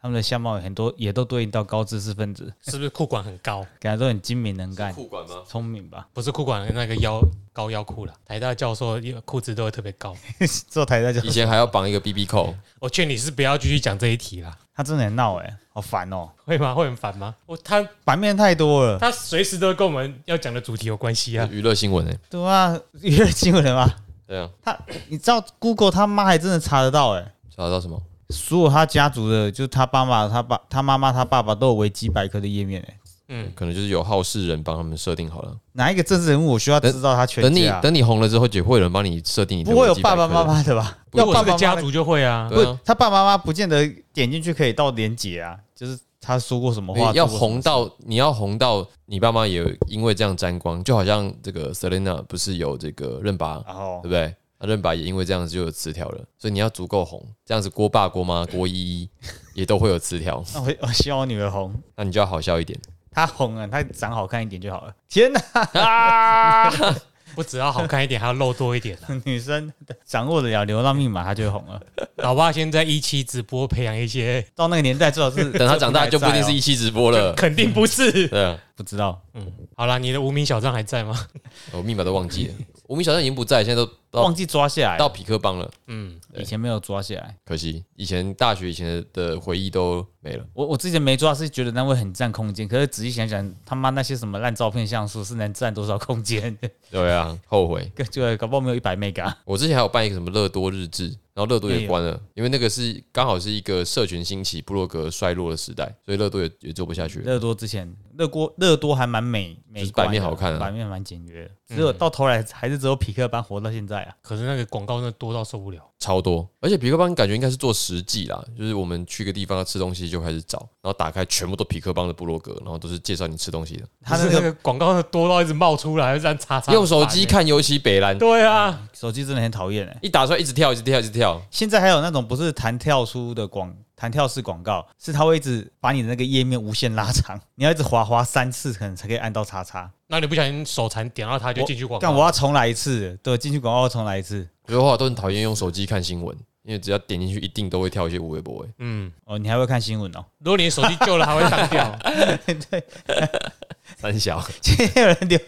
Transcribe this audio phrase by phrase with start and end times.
[0.00, 3.66] 他们的相貌很多也都对应到高知识分子，是不是裤管很高？
[3.80, 5.42] 感觉都很精明能干、裤管吗？
[5.48, 6.06] 聪明吧？
[6.12, 7.20] 不是裤管那个腰
[7.52, 10.14] 高腰裤了，台大教授裤子都会特别高。
[10.68, 16.72] 做台大教授以前还要绑一个 BB 扣，我劝你是不要继续讲这一题啦，他真的很闹哎、好烦哦、会吗？
[16.74, 17.34] 会很烦吗？
[17.46, 18.98] 我他版面太多了。
[19.00, 21.48] 他随时都跟我们要讲的主题有关系啊。
[21.50, 23.92] 娱乐新闻哎，对啊， 娱乐新闻的吗？
[24.28, 24.78] 对啊，他
[25.08, 28.00] 你知道 Google 他妈还真的查得到哎、查得到什么？
[28.30, 32.98] 所有他家族的，就是他爸爸、他爸、他妈妈、他爸爸都有维基百科的页面哎、
[33.28, 35.56] 嗯，可能就是有好事人帮他们设定好了。
[35.72, 37.70] 哪一个政治人物我需要知道他全等你？
[37.80, 40.98] 等你红了之后，也会有人帮你设定你的不会有爸爸妈妈的吧？
[41.12, 42.48] 要爸爸妈妈家族就会啊。
[42.52, 54.34] 不他爸爸妈妈不见得点进去可以到连结啊，就是他说过什么话，要红到你要红到你爸妈也因为这样沾光，就好像这个 Selena 不是有这个认拔，然后对不对？
[54.60, 59.08] 那任白也因为这样子就有词条了，所以你要足够红，这样子郭爸、郭妈、郭依依
[59.54, 62.78] 也都会有词条， 那我我希望我女儿红，那你就要好笑一点。
[63.10, 64.94] 她红了，她长好看一点就好了。
[65.08, 66.70] 天哪，
[67.34, 69.08] 不只要好看一点，还要露多一点啊。
[69.24, 69.72] 女生
[70.04, 71.80] 掌握得了流浪密码，她就会红了。
[72.16, 77.32] 老爸现在一期直播培养一些，到那个年代，最好是等她长大就不一定是一期直播了。
[77.34, 78.28] 肯定不是。
[78.28, 79.20] 对啊，不知道。
[79.34, 81.26] 嗯好啦，你的无名小站还在吗？
[81.72, 82.54] 我密码都忘记了，
[82.88, 87.36] 无名小站已经不在，现在都到忘记抓下来，到匹克邦了，嗯，以前没有抓下来。
[87.44, 90.44] 可惜以前大学以前的回忆都没了。
[90.54, 96.58] 我我之前没抓，是觉得那会很占空间，可是仔细想想，他妈那些什么烂照片像素是能占多少空间？
[96.90, 97.92] 对啊，后悔。
[98.10, 99.30] 就搞不好没有一百 mega。
[99.44, 107.26] 我之前还有办一个什么乐多日志，然后乐多也关了，因为那个是刚好是一个社群兴起、部落格衰落的时代，所以乐多也也做不下去了。
[107.26, 111.50] 乐多之前，乐多乐多还蛮美美就是观，版面好看啊版面蛮简约的。
[111.68, 114.16] 只有到头来还是只有匹克班活到现在啊。
[114.20, 115.88] 可是那个广告真的多到受不了。
[116.08, 123.82] 超多，而且匹克邦感觉应该是做实际啦，就是我们去个地方要吃东西就开始找，然后打开全部都匹克邦的部落格，然后都是介绍你吃东西的。
[124.02, 126.72] 他的那个广告多到一直冒出来，这样叉叉。
[126.72, 127.26] 用手机。
[127.26, 129.98] 看尤其北兰，对啊，手机真的很讨厌哎。
[130.00, 131.42] 一打出来一直跳，一直跳，一直跳。
[131.50, 139.90] 现在还有那种不是弹跳出的广弹跳式广告，是它会一直把你的那个页面无限拉长， 你要一直滑滑三次，可能才可以按到叉叉。
[140.06, 142.06] 那你不小心手残点到它就进去广告。
[142.06, 144.48] 但我要重来一次，对，进去广告要重来一次。
[144.68, 148.64] 所以我都很讨厌用手机看新闻，因为只要点进去，一定都会跳一些无微博。
[148.78, 150.24] 嗯，哦，你还会看新闻哦？
[150.38, 151.98] 如果你的手机旧了，还会上掉。
[153.96, 155.38] 三小， 今天有人留，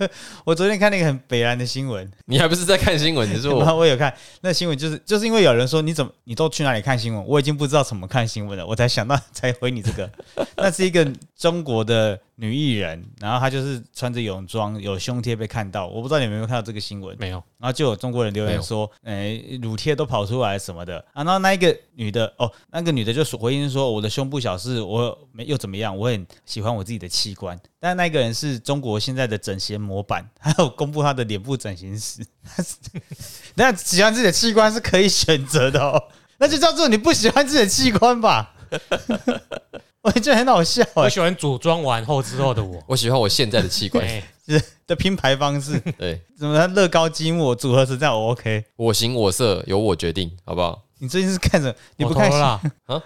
[0.45, 3.29] 我昨天看那个很北蓝的新闻，你还不是在看新闻？
[3.33, 10.11] 你说我 我有看那新闻，就是就是因为有人说你怎么你都去哪里看新闻，我已经不知道怎么看新闻了，我才想到 才回你这个。
[10.57, 11.07] 那是一个
[11.37, 17.15] 中国的女艺人，然后她就是穿着泳装，有胸贴被看到，我不知道你们有没有看到这个新闻。
[17.19, 20.99] 没有，然后就有中国人留言说，诶、乳贴都跑出来什么的。
[21.13, 27.61] 啊然后那一个女的，哦，那个女的就说回应说，我的胸部小是我没又怎么样，我很喜欢我自己的器官。
[27.79, 32.25] 但那个人是中国现在的整形模板，还有公布他的脸部整形史。
[33.55, 36.03] 那喜欢自己的器官是可以选择的哦，
[36.39, 38.55] 那就叫做你不喜欢自己的器官吧。
[40.03, 42.83] 我觉得很好笑哎、我喜欢组装完后之后的我。
[42.89, 48.65] 我喜欢我现在的器官， 哎，就是的拼排方式，对怎么乐高积木组合成这样我 OK。
[48.77, 50.83] 我行我色，由我决定，好不好？
[50.99, 53.03] 你最近是看着你不看我投了啦？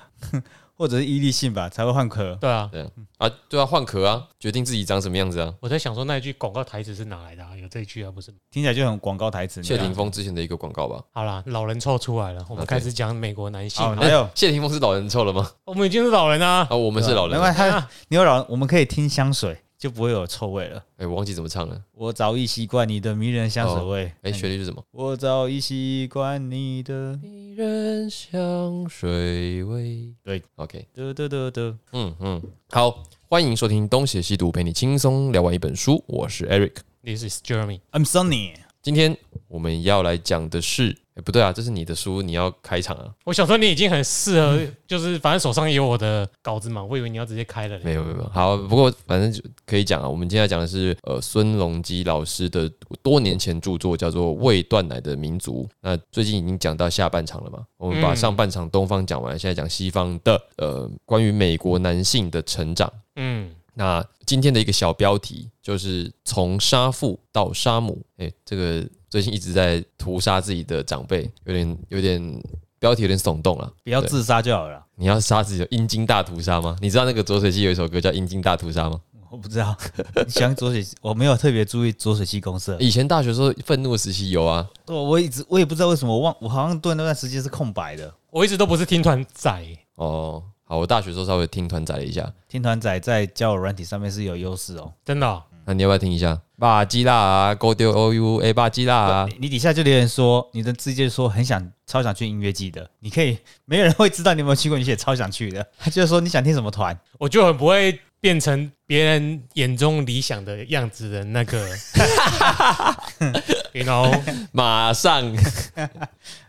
[0.77, 2.35] 或者是伊利信吧，才会换壳。
[2.41, 5.55] 对啊，对啊，啊，对啊，换壳啊，决定自己长什么样子啊。
[5.61, 7.51] 我在想说那一句广告台词是哪来的啊？
[7.57, 8.39] 有这一句啊，不是吗？
[8.51, 9.63] 听起来就很广告台词。
[9.63, 11.03] 谢霆锋之前的一个广告吧。
[11.13, 13.97] 好啦，老人臭出来了，我们开始讲美国男性。
[13.97, 15.51] 还有谢霆锋是老人臭了吗？
[15.65, 17.37] 我们已经是老人啊，啊，我们是老人。
[17.37, 20.83] 没关系，他你有老，我们可以听香水，就不会有臭味了。
[20.97, 21.79] 哎，我忘记怎么唱了。
[21.93, 24.11] 我早已习惯你的迷人香水味。
[24.23, 24.83] 哎，旋律是什么？
[24.91, 27.21] 我早已习惯你的。
[27.23, 30.15] 迷人香水味。
[30.23, 36.03] 对，OK，得得得得，嗯嗯，好，欢迎收听《东邪西毒》，陪你轻松聊完一本书。
[36.07, 36.77] 我是 Eric。
[37.03, 37.81] This is Jeremy。
[37.93, 38.64] I'm Sunny。
[38.85, 39.17] 今天
[39.49, 43.11] 我们要来讲的是，哎，不对啊，这是你的书，你要开场啊。
[43.25, 47.81] 我想说你已经很适合，就是反正手上也有我的稿子嘛，我以为你要直接开了。
[47.83, 50.07] 没有没有没有，好，不过反正就可以讲啊。
[50.07, 52.71] 我们今天要讲的是呃孙隆基老师的
[53.03, 55.67] 多年前著作，叫做《未断奶的民族》。
[55.81, 62.93] 那最近已经讲到下半场了嘛，我们把嗯上半场东方讲完，现在讲西方的呃关于美国男性的成长。
[63.17, 72.43] 嗯，那今天的一个小标题就是从杀父到杀母，哎、这个最近一直在屠杀自己的长辈，有点有点
[72.79, 73.73] 标题有点耸动了。
[73.83, 74.85] 不要自杀就好了。
[74.97, 76.77] 你要杀自己的阴茎大屠杀吗？
[76.81, 79.01] 你知道那个浊水溪有一首歌叫《阴茎大屠杀》吗？
[79.29, 79.77] 我不知道，
[80.25, 80.95] 你喜欢浊水溪？
[81.01, 82.77] 我没有特别注意左水溪公社。
[82.79, 88.15] 以前大学时候愤怒的时期有啊，对我一直我也不知道为什么我忘，我好像对那段时间是空白的。
[88.31, 89.67] 我一直都不是听团仔，
[89.97, 94.93] 哦，好，我大学的时候稍微听团仔了一下，听团仔在交友软体上面是有优势哦。
[95.05, 96.41] 真的哦、那你要不要听一下？
[96.59, 105.67] 巴基拉啊，Go 丢 O U A 巴基拉啊，你底下就留言说，你的直接说很想超想去音乐季的，你可以没有人会知道你有没有去过，你写超想去的。
[105.79, 111.69] 他就说你想听什么团，我就很不会变成别人眼中理想的样子的那个，
[113.75, 114.19] you know，
[114.53, 115.23] 马上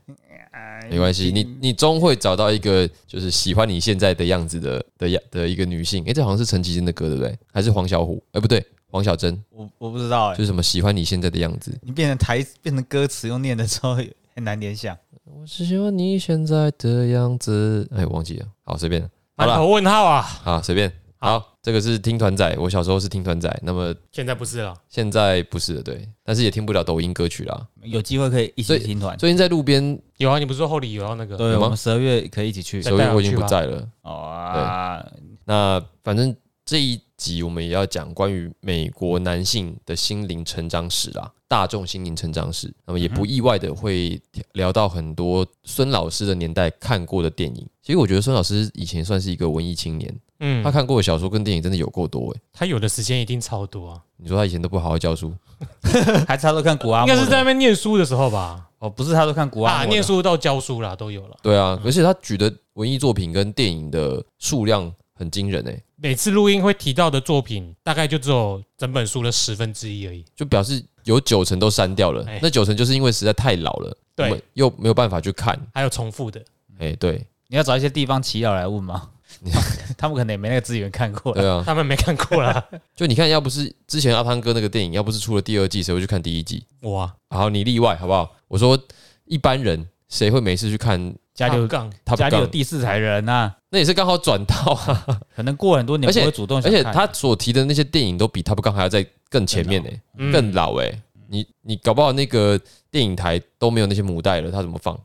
[0.89, 6.03] 没关系，你你终会找到一个就是喜欢你现在的样子的的样的一个女性。
[6.05, 7.37] 诶，这好像是陈绮贞的歌对不对？
[7.51, 8.19] 还是黄小琥？
[8.33, 11.75] 诶，不对，黄小珍，我我不知道哎、就是什么喜欢你现在的样子。
[11.81, 14.95] 你变成台变成歌词用念的时候很难联想。
[15.23, 17.87] 我是喜欢你现在的样子。
[17.95, 20.21] 哎，我忘记了，好随便，好了，头问号啊！
[20.21, 20.91] 好随便。
[21.17, 27.67] 好，这个是听团仔，我小时候是听团仔，那么现在不是了，现在不是了，对，但是也听不了抖音歌曲啦。
[27.81, 29.17] 有机会可以一所以起听团。
[29.17, 31.35] 最近在路边，有啊，你不是说后里有要那个？
[31.35, 32.83] 对，有吗我们十二月可以一起去。
[32.83, 33.83] 再所以我已经不在了。
[34.03, 35.03] 哦啊，
[35.45, 42.73] 那反正这一集我们也要讲关于美国男性的心灵成长史啦，大众心灵成长史。
[42.85, 44.21] 那么也不意外的会
[44.53, 47.67] 聊到很多孙老师的年代看过的电影。
[47.81, 52.39] 其实我觉得孙老师以前算是一个文艺青年，嗯他，看过的小说跟电影真的有够多诶。
[52.51, 55.33] 他有的时间一定超多啊， 你说他以前都不好好教书，
[56.27, 57.07] 还是他都看古阿应？
[57.07, 58.67] 该是在那边念书的时候吧？
[58.79, 61.37] 哦，不是他都看古阿啊，念书到教书啦，都有了。
[61.41, 70.23] 对啊，而且他举的文艺作品跟电影的数量很惊人诶，每次录音会提到的作品，大概就只有整本书的十分之一而已。
[70.35, 72.39] 就表示有九成都删掉了哎。
[72.41, 75.59] 那九成就是因为实在太老了，我对们，又没有办法去看。
[75.73, 76.43] 还有重复的，
[76.79, 79.09] 哎，对你要找一些地方祈祷来问吗？
[79.97, 81.33] 他们可能也没那个资源看过。
[81.33, 82.63] 对啊，他们没看过啦。
[82.95, 86.63] 就你看，要不是之前阿汤哥那个电影，要不是出了第二季，谁会去看第一季？
[86.81, 88.35] 哇，好，你例外好不好？
[88.47, 88.77] 我说
[89.25, 91.15] 一般人谁会没事去看？
[91.35, 94.55] 家里有杠，他家里有，第四台人呐、那也是刚好转到。
[94.71, 95.05] 啊。
[95.35, 100.91] 可能过很多年而且主动而且他所提的那些电影都比 Top Gun 还要在更前面呢、嗯更老哎、
[101.27, 102.59] 你你搞不好那个
[102.89, 104.97] 电影台都没有那些母带了，他怎么放？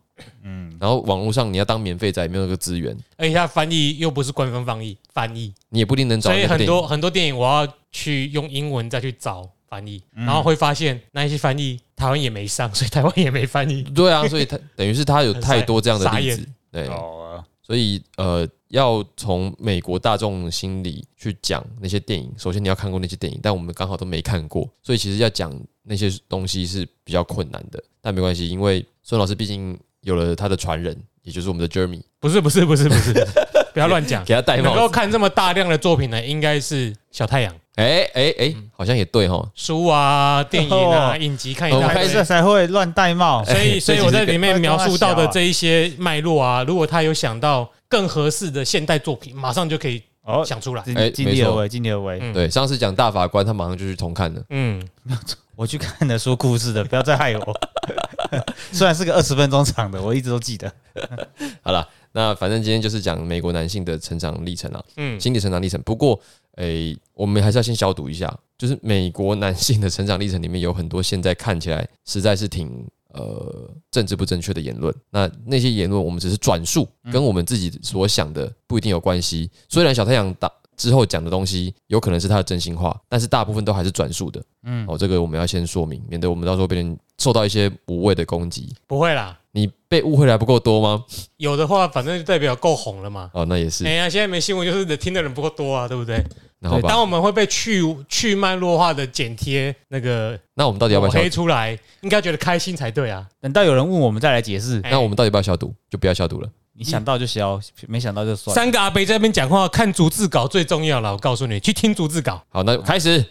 [0.42, 6.64] 嗯，然后网络上你要当免费仔，没有那个资源，而且它翻译又不是官方翻译，翻译，你也不一定能找所以很。
[6.66, 10.26] 多很多电影我要去用英文再去找翻译，嗯。
[10.26, 13.82] 然后会发现那一些翻译台湾也没上，所以台湾也没翻译。
[13.82, 25.52] 对啊，所以他等于是他有太多这样的例子，对，哦，所以呃，要从美国大众心里去讲那些电影，首先你要看过那些电影，但我们刚好都没看过，所以其实要讲
[25.82, 27.82] 那些东西是比较困难的。
[28.00, 33.12] 但没关系，因为孙老师毕竟有了他的传人，也就是我们的 Jeremy，不是不是不是不是，
[33.74, 34.24] 不要乱讲。
[34.26, 34.88] 给他戴能够。
[34.88, 39.48] 看这么大量的作品呢，应该是小太阳哎哎哎，好像也对哈。
[39.54, 42.24] 书啊、电影啊、哦影集看一我们大堆开这。
[42.24, 43.44] 才会乱戴帽。
[43.44, 50.82] 所以，所以我在里面描述到的这这一些脉络啊，如果他有想到更合适的现代作品，马上就可以哦，想出来。
[50.82, 52.18] 尽哎尽力而为，尽力而为。
[52.20, 54.42] 嗯对，上次讲大法官，他马上就去重看了。
[54.50, 54.86] 嗯，
[55.56, 57.60] 我去看的说故事的，不要再害我。
[58.70, 60.70] 虽然是个二十分钟长的，我一直都记得。
[61.62, 65.80] 好了，那反正今天就是讲美国男性的成长历程啊，嗯心理成长历程。
[65.82, 66.20] 不过，
[66.56, 74.94] 诶、我们还是要先消毒一下，就是美国男性的成长历程里面有很多现在看起来实在是挺呃政治不正确的言论。
[75.10, 79.50] 那那些言论我们只是转述，跟我们自己所想的不一定有关系。
[79.68, 84.42] 虽然小太阳打之后讲的东西有可能是他的真心话，但是大部分都还是转述的。
[84.62, 88.74] 嗯，哦，这个我们要先说明，免得我们到时候被人受到一些无谓的攻击。
[88.88, 91.04] 不会啦，你被误会的还不够多吗？
[91.36, 93.30] 有的话反正就代表够红了嘛。
[93.34, 93.92] 哦，那也是哎。
[93.92, 96.16] 呀，现在没新闻就是听的人不够多啊，对不对？
[96.16, 96.24] 对，
[96.60, 101.22] 那好吧当，我们会被去去脉络化的剪贴那个那我们到底要不要消毒？
[101.22, 103.26] 黑出来，应该觉得开心才对啊。
[103.40, 104.80] 等到有人问我们再来解释。
[104.84, 105.74] 哎那我们到底要不要消毒？
[105.90, 106.48] 就不要消毒了。
[106.72, 108.54] 你想到就消，没想到就算。
[108.54, 111.12] 三个阿伯在那边讲话，看逐字稿最重要了。
[111.12, 112.42] 我告诉你，去听逐字稿。
[112.48, 113.22] 好，那开始。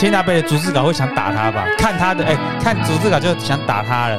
[0.00, 1.68] 千大贝的逐字稿会想打他吧？
[1.76, 4.18] 看他的，哎、看逐字稿就想打他了。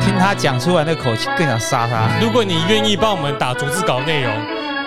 [0.00, 2.18] 听他讲出来那口气，更想杀他。
[2.20, 4.34] 如果你愿意帮我们打逐字稿内容，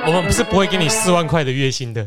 [0.05, 2.05] 我们是不会给你四万块的月薪的。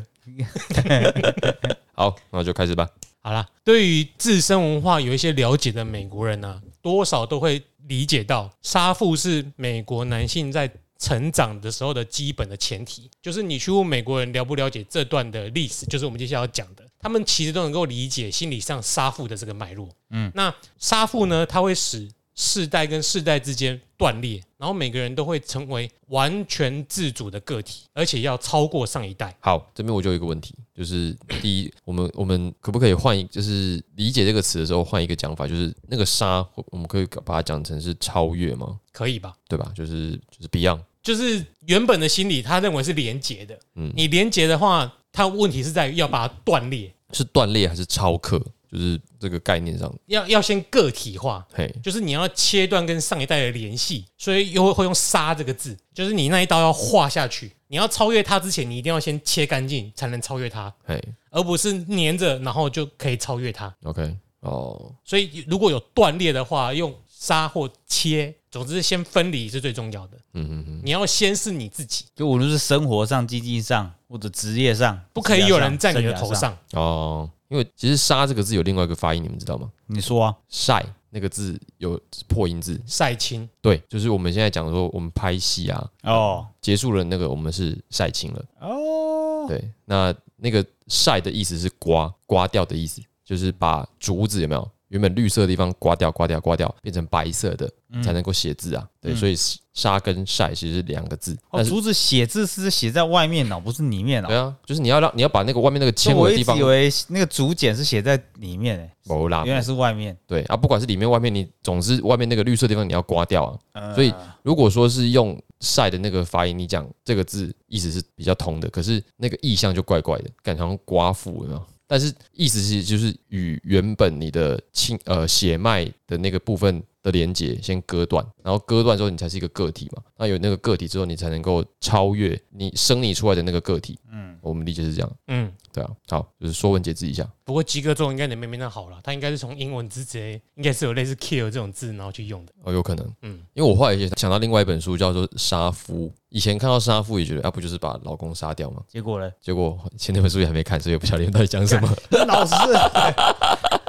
[1.97, 2.87] 好，那就开始吧。
[3.23, 13.11] 好啦，对于自身文化有一些了解的美国人呢、多少都会理解到，杀父是美国男性在成长的时候的基本的前提。
[13.23, 19.89] 就是你去问美国人了不了解这段的历史，就是我们接下来要讲的，他们其实都能够理解心理上杀父的这个脉络。
[20.11, 29.37] 嗯，那杀父呢，它会使世代跟世代之间断裂，然后每个人都会成为完全自主的个体，而且要超过上一代。
[29.41, 38.79] 好，这边我就有一个问题，就是第一，我们我们可不可以换一，就是理解这个词的时候换一个讲法，就是那个杀，我们可以把它讲成是超越吗？
[38.93, 39.35] 可以吧？
[39.49, 39.73] 对吧？
[39.75, 43.59] 就是就是 Beyond，就是原本的心理，他认为是连结的。
[43.75, 48.43] 嗯你连结的话，它问题是在于要把它断裂，是断裂还是超克？
[48.71, 61.03] 就是这个概念上，要要先个体化，嘿，就是你要切断跟上一代的联系，所以又会会用“杀”这个字，就是你那一刀要划下去，你要超越它之前，你一定要先切干净，才能超越它，嘿。
[61.31, 63.75] 而不是粘着然后就可以超越它。
[63.85, 70.17] ，OK，哦，所以如果有断裂的话，用杀或切，总之先分离是最重要的。
[70.35, 76.33] 嗯嗯嗯，你要先是你自己，就无论是生活上、经济上或者职业上，不可以有人在你的头。
[76.35, 76.57] 上。
[76.73, 79.71] 哦，因为其实“杀”这个字有另外一个发音，你们知道吗？
[79.87, 88.45] 你说啊，晒那个字有破音字，晒青，对，就是我们现在讲说我们拍戏啊，哦结束了那个我们是晒青了。
[88.61, 97.71] 哦，对，那那个晒的意思是刮刮掉的意思，就是把竹子有没有原本绿色的地方刮掉、刮掉、刮掉，变成白色的
[98.03, 98.87] 才能够写字啊。
[99.01, 99.37] 对，所以
[99.73, 104.29] 沙跟晒其实是两个字，哦，但竹子写字是写在外面哦，不是里面哦。
[104.29, 110.17] 对啊，就是你要让你要把那个外面那个纤维的地方我以，为那个竹简是写在里面诶，哦啦，原来是外面。
[110.27, 113.59] 对啊，不管是里面外面，你总之外面那个绿色地方你要刮掉啊。
[113.73, 121.67] 呃所以如果说是用晒的那个发音，你讲这个字意思是比较通的，可是那个意象就怪怪的，感觉好像刮腹有没有？
[121.89, 130.03] 但是意思是就是与原本你的亲呃血脉的那个部分的连接先割断，然后割断之后你才是一个个体嘛。
[130.17, 133.99] 那有那个个体之后，你才能够超越你生你出来的那个个体。
[134.13, 135.53] 嗯，我们理解是这样，嗯。
[135.73, 135.91] 对啊。
[136.09, 137.29] 好，就是说文解字一下。
[137.45, 142.53] 不过及格中应该能没没那好了，他应该是从英文字直接，应该是有类似 kill 这种字，然后去用的。
[142.65, 148.83] 哦，有可能，嗯嗯，因为我后来也想到另外一本书叫做《杀夫》，以前看到杀夫也觉得啊，不就是把老公杀掉吗？
[148.89, 149.31] 结果呢？
[149.41, 151.89] 结果前那本书也还没看，所以也不晓得你们到底讲什么。
[152.27, 152.55] 老师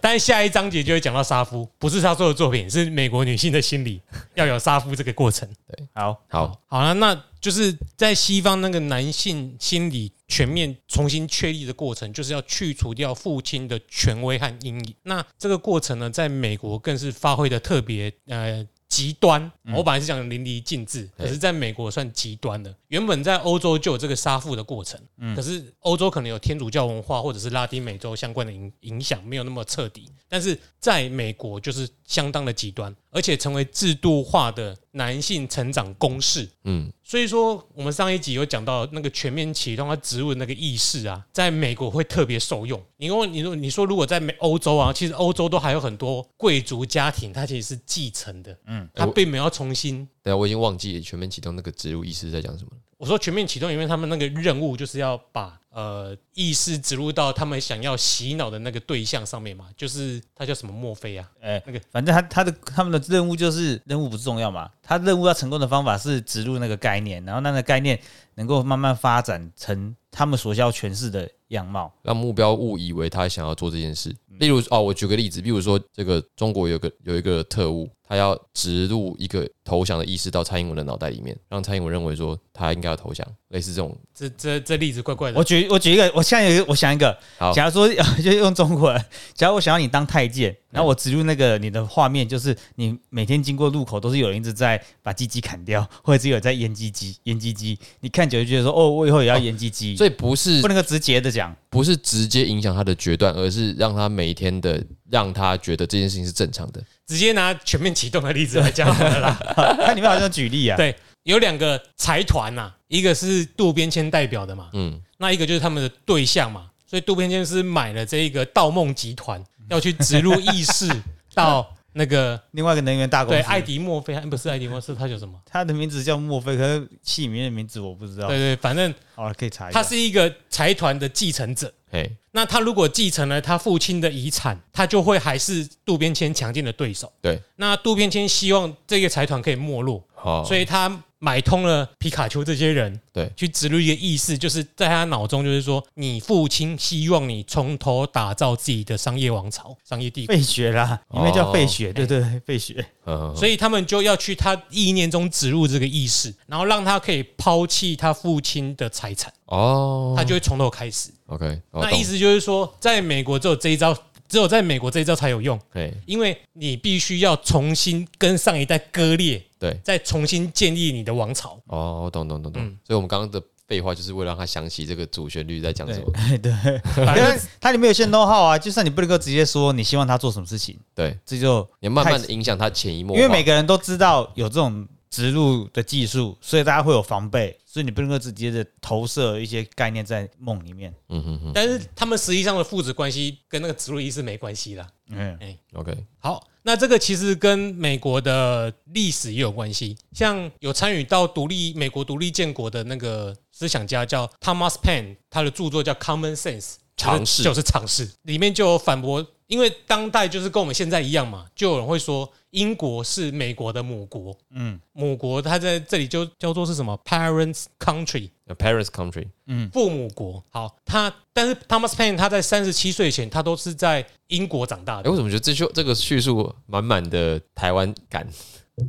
[0.00, 4.00] 但是下一章节就会讲到杀夫，不是他做的作品，是美国女性的心理
[4.34, 5.48] 要有杀夫这个过程。
[5.66, 14.94] 对好，好，好了，那就是在西方那个男性心理全面重新确立的过程，就是要去除掉父亲的权威和阴影。
[15.02, 19.50] 那这个过程呢，在美国更是发挥的特别呃极端。
[19.74, 22.74] 我本来是讲淋漓尽致，可是在美国算极端的。
[22.88, 24.98] 原本在欧洲就有这个杀父的过程，
[25.36, 30.10] 可是欧洲可能有天主教文化或者是拉丁美洲相关的影影响，没有那么彻底。
[30.28, 36.48] 但是在美国就是相当的极端，而且成为制度化的男性成长公式。
[36.64, 42.82] 嗯，所以说，我们上一集有讲到那个全面启动它植入的那个意识啊，在美国会特别受用。
[42.96, 50.06] 因为你说你说如果在美欧洲啊，其实欧洲都还有很多贵族家庭，它其实是继承的，嗯，它并没有要重新。
[50.22, 52.78] 对啊，我已经忘记全面启动那个植入意识在讲什么了。
[52.98, 67.96] 我说全面启动，因为他们那个任务就是要把呃意识植入到他们想要洗脑的那个对象上面嘛，就是他叫什么墨菲啊，哎，那个反正他他的他们的任务就是任务不是重要嘛，他任务要成功的方法是植入那个概念，然后那个概念
[68.34, 71.94] 能够慢慢发展成他们所需要诠释的样貌。
[72.02, 74.12] 让目标误以为他想要做这件事。
[74.40, 83.94] 例如哦，我举个例子，比如说这个中国有个有一个特务，他要植入一个投降的意识到蔡英文的脑袋里面，让蔡英文认为说他应该要投降，类似这种。
[84.14, 85.44] 这这这例子怪怪的我。
[85.44, 87.86] 举我举一个，我现在有一个，我想一个，好假如说
[88.22, 101.54] 就用中国人，假如我想要你当太监，然后我植入那个你的画面，就是你每天经过路口都是有人一直在把鸡鸡砍掉，或者是有在腌鸡鸡 腌鸡鸡，你看久就觉得说哦，我以后也要腌鸡鸡，所以不是不能够直接的讲。
[101.70, 106.82] 不是直接影响他的决断，而是让他每天的让他觉得这件事情是正常的。
[107.08, 109.36] 直接拿全面启动的例子来讲好了啦。
[109.84, 120.86] 它里面好像举例啊，对有两个财团呐，一个是渡边谦代表的嘛，嗯，那一个就是他们的对象嘛，所以渡边谦是买了这一个盗梦集团，要去植入意识
[121.34, 125.34] 到那个另外一个能源大公司，对艾迪墨菲，不是艾迪墨菲，他叫什么？
[125.50, 128.36] 他的名字叫墨菲，可是戏里面的名字我不知道对。
[128.36, 129.82] 对，反正好了，可以查一下。
[129.82, 131.72] 他是一个财团的继承者。
[131.90, 137.12] 嘿，那他如果继承了他父亲的遗产，他就会还是渡边谦强劲的对手。
[137.20, 143.30] 对，那渡边谦希望这个财团可以没落，好，所以他买通了皮卡丘这些人，对。
[143.36, 152.84] 去植入一个意识，就是在他脑中，就是说，你父亲希望你从头打造自己的商业王朝、商业帝国，费雪啦，因为叫费哦雪，对对对，费雪。
[153.06, 161.10] 嗯，所以他们就要去他意念中植入这个意识，然后让他可以抛弃他父亲的财产，哦，他就会从头开始。
[161.26, 163.92] OK，那意思就是说，在美国只有这一招，
[164.28, 171.60] 只有在美国这一招才有用，嘿，因为你必须要重新跟上一代割裂，对，再重新建立你的王朝。
[171.66, 172.62] 哦，懂懂懂懂。
[172.62, 176.12] 嗯所以我们刚刚的废话，就是为了让他想起这个主旋律在讲什么。
[176.38, 176.52] 对，
[177.04, 183.20] 反正因为它里面有些 know how 啊，就算你不能够直接说你希望他做什么事情，对，这就你慢慢的影响他潜移默化。
[183.20, 190.94] 因为每个人都知道有这种植入的技术，所以大家会有防备，所以你不能够直接的投射一些概念在梦里面。
[191.08, 194.86] 嗯哼哼但是他们实际上的父子关系跟那个植入仪式没关系啦。
[195.10, 199.96] 嗯，哎，OK，好，那这个其实跟美国的历史也有关系。
[200.12, 206.60] 像有参与到独立美国独立建国的那个思想家叫 Thomas Paine，他的著作叫《Common Sense》，
[206.94, 218.30] 尝试就是尝试，里面就有反驳，因为当代就是跟我们现在一样嘛，就有人会说英国是美国的母国，嗯，母国它在这里就叫做是什么 Parents country。
[218.58, 225.16] Parents country，嗯父母国，好，他但是 Thomas Paine 他在三十七岁前，他都是在英国长大哎，的为。
[225.16, 228.26] 什么觉得这就这个叙述满满的台湾感？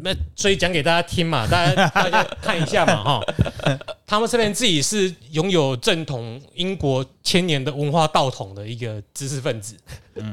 [0.01, 3.21] 那所以讲给大家听嘛，大家大家看一下嘛，哈。
[4.09, 9.75] 他们这边自己是拥有正统英国千年的文化道统的一个知识分子。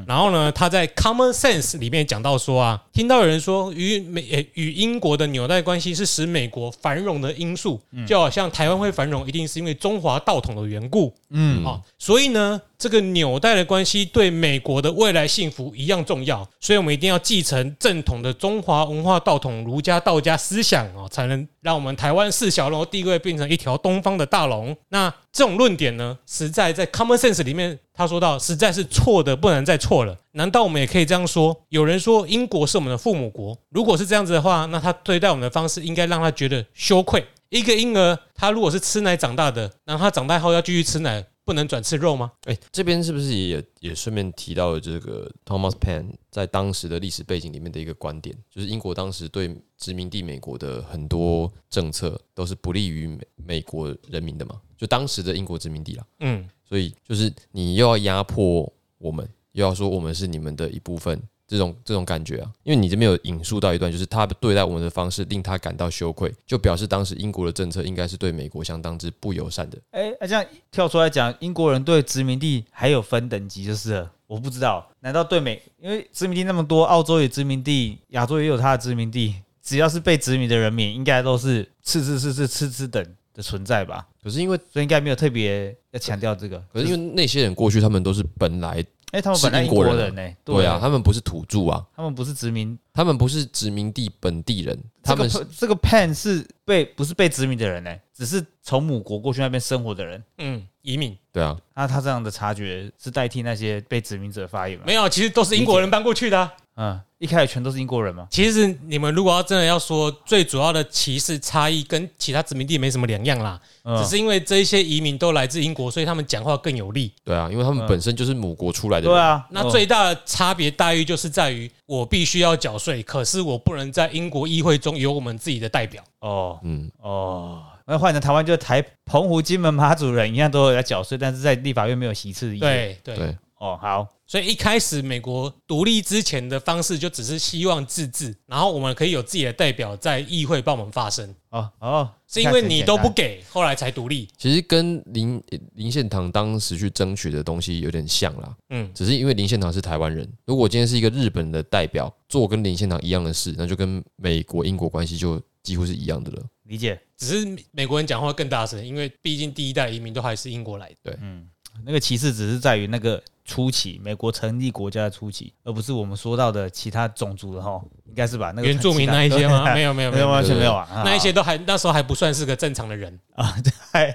[0.05, 11.13] 然后呢，他在 Common Sense 里面讲到说啊，听到有人说与美呃与英国的纽带关系是使美国繁荣的因素，就好像台湾会繁荣，一定是因为中华道统的缘故。
[11.29, 24.73] 嗯，好，所以呢，这个纽带的关系对美国的未来幸福一样重要，所以我们一定要继承正统的中华文化道统儒家道家思想哦，才能让我们台湾四小龙地位变成一条东方的大龙。
[24.87, 30.17] 那这种论点呢，实在在 Common Sense 里面，他说到实在是错的不能再错了。
[30.31, 31.53] 难道我们也可以这样说？
[31.67, 37.21] 有人说英国是我们的父母国，如果是这样子的话，那他对待我们的方式应该让他觉得羞愧。
[37.49, 42.33] 一个婴儿，他如果是吃奶长大的，那他长大后要继续吃奶，不能转吃肉吗？
[42.43, 61.17] 哎，这边是不是也也顺便提到了这个 Thomas Paine 在当时的历史背景里面的一个观点，就是英国当时对殖民地美国的很多政策都是不利于美美国人民的嘛，就当时的英国殖民地啦，嗯，所以就是你又要压迫我们，又要说我们是你们的一部分。
[61.47, 69.77] 这种这种感觉啊，因为你这边有引述到一段，就是他对待我们的方式令他感到羞愧，就表示当时英国的政策应该是对美国相当之不友善的。
[69.91, 74.11] 哎，那这样跳出来讲，英国人对殖民地还有分等级就是了。
[74.27, 75.61] 我不知道，难道对美？
[75.79, 83.01] 因为殖民地那么多，澳洲也殖民地，亚洲也有它的殖民地，只要是被殖民的人民，应该都是次次次次次次等
[83.33, 84.05] 的存在吧？
[84.21, 86.61] 可是因为所以应该没有特别要强调这个。
[86.73, 100.21] 可是因为那些人过去他们都是本来哎，他们本来英国是英国人呢、对啊，，他们不是土著啊，他们不是殖民，他们不是殖民地本地人，他们是这个这个 Pan 是被不是被殖民的人呢、只是从母国过去那边生活的人。
[100.39, 101.17] 嗯，移民。
[101.31, 104.83] 对啊，那他这样的察觉是代替那些被殖民者发言吗？
[104.85, 108.27] 没有，其实都是英国人搬过去的啊、嗯，一开始全都是英国人嘛？
[108.29, 113.97] 其实你们如果要真的要说最主要的歧视差异，跟其他殖民地没什么两样啦，嗯。
[113.97, 117.11] 只是因为这一些移民都来自英国，所以他们讲话更有力。
[117.23, 119.69] 对啊，因为他们嗯本身就是母国出来的人，对啊，那嗯。
[119.71, 126.03] 最大的差别待遇就是在于，我必须要缴税，可是我不能在英国议会中有我们自己的代表。
[126.19, 126.59] 哦。
[126.61, 144.27] 嗯，哦，那换成台湾就是台澎湖、金门、马祖人一样都有在缴税，但是在立法院没有席次的意见。，对对，对，哦，好，所以一开始美国独立之前的方式就只是希望自治，然后我们可以有自己的代表在议会帮我们发声，哦哦，是因为你都不给，后来才独立。
[144.37, 145.41] 其实跟林
[145.73, 156.43] 林献堂当时去争取的东西有点像啦，嗯，只是因为林献堂是台湾人，如果今天是一个日本的代表做跟林献堂一样的事，那就跟美国、英国关系就几乎是一样的了。
[156.65, 156.99] 理解。
[157.17, 160.95] 只是美国人讲话更大声，因为毕竟第一代移民都还是英国来的。
[161.01, 161.49] 对，嗯
[161.85, 168.51] 那个歧视只是在于那个初期，美国成立国家的初期，而不是我们说到的其他种族的哈，应该是吧？
[168.53, 169.63] 那个原住民那一些吗？
[169.73, 173.17] 没有，有没有没没有有，完全没有啊，啊那一些都还那时候还不算是个正常的人。
[173.35, 173.55] 啊，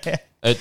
[0.02, 0.54] 对，哎，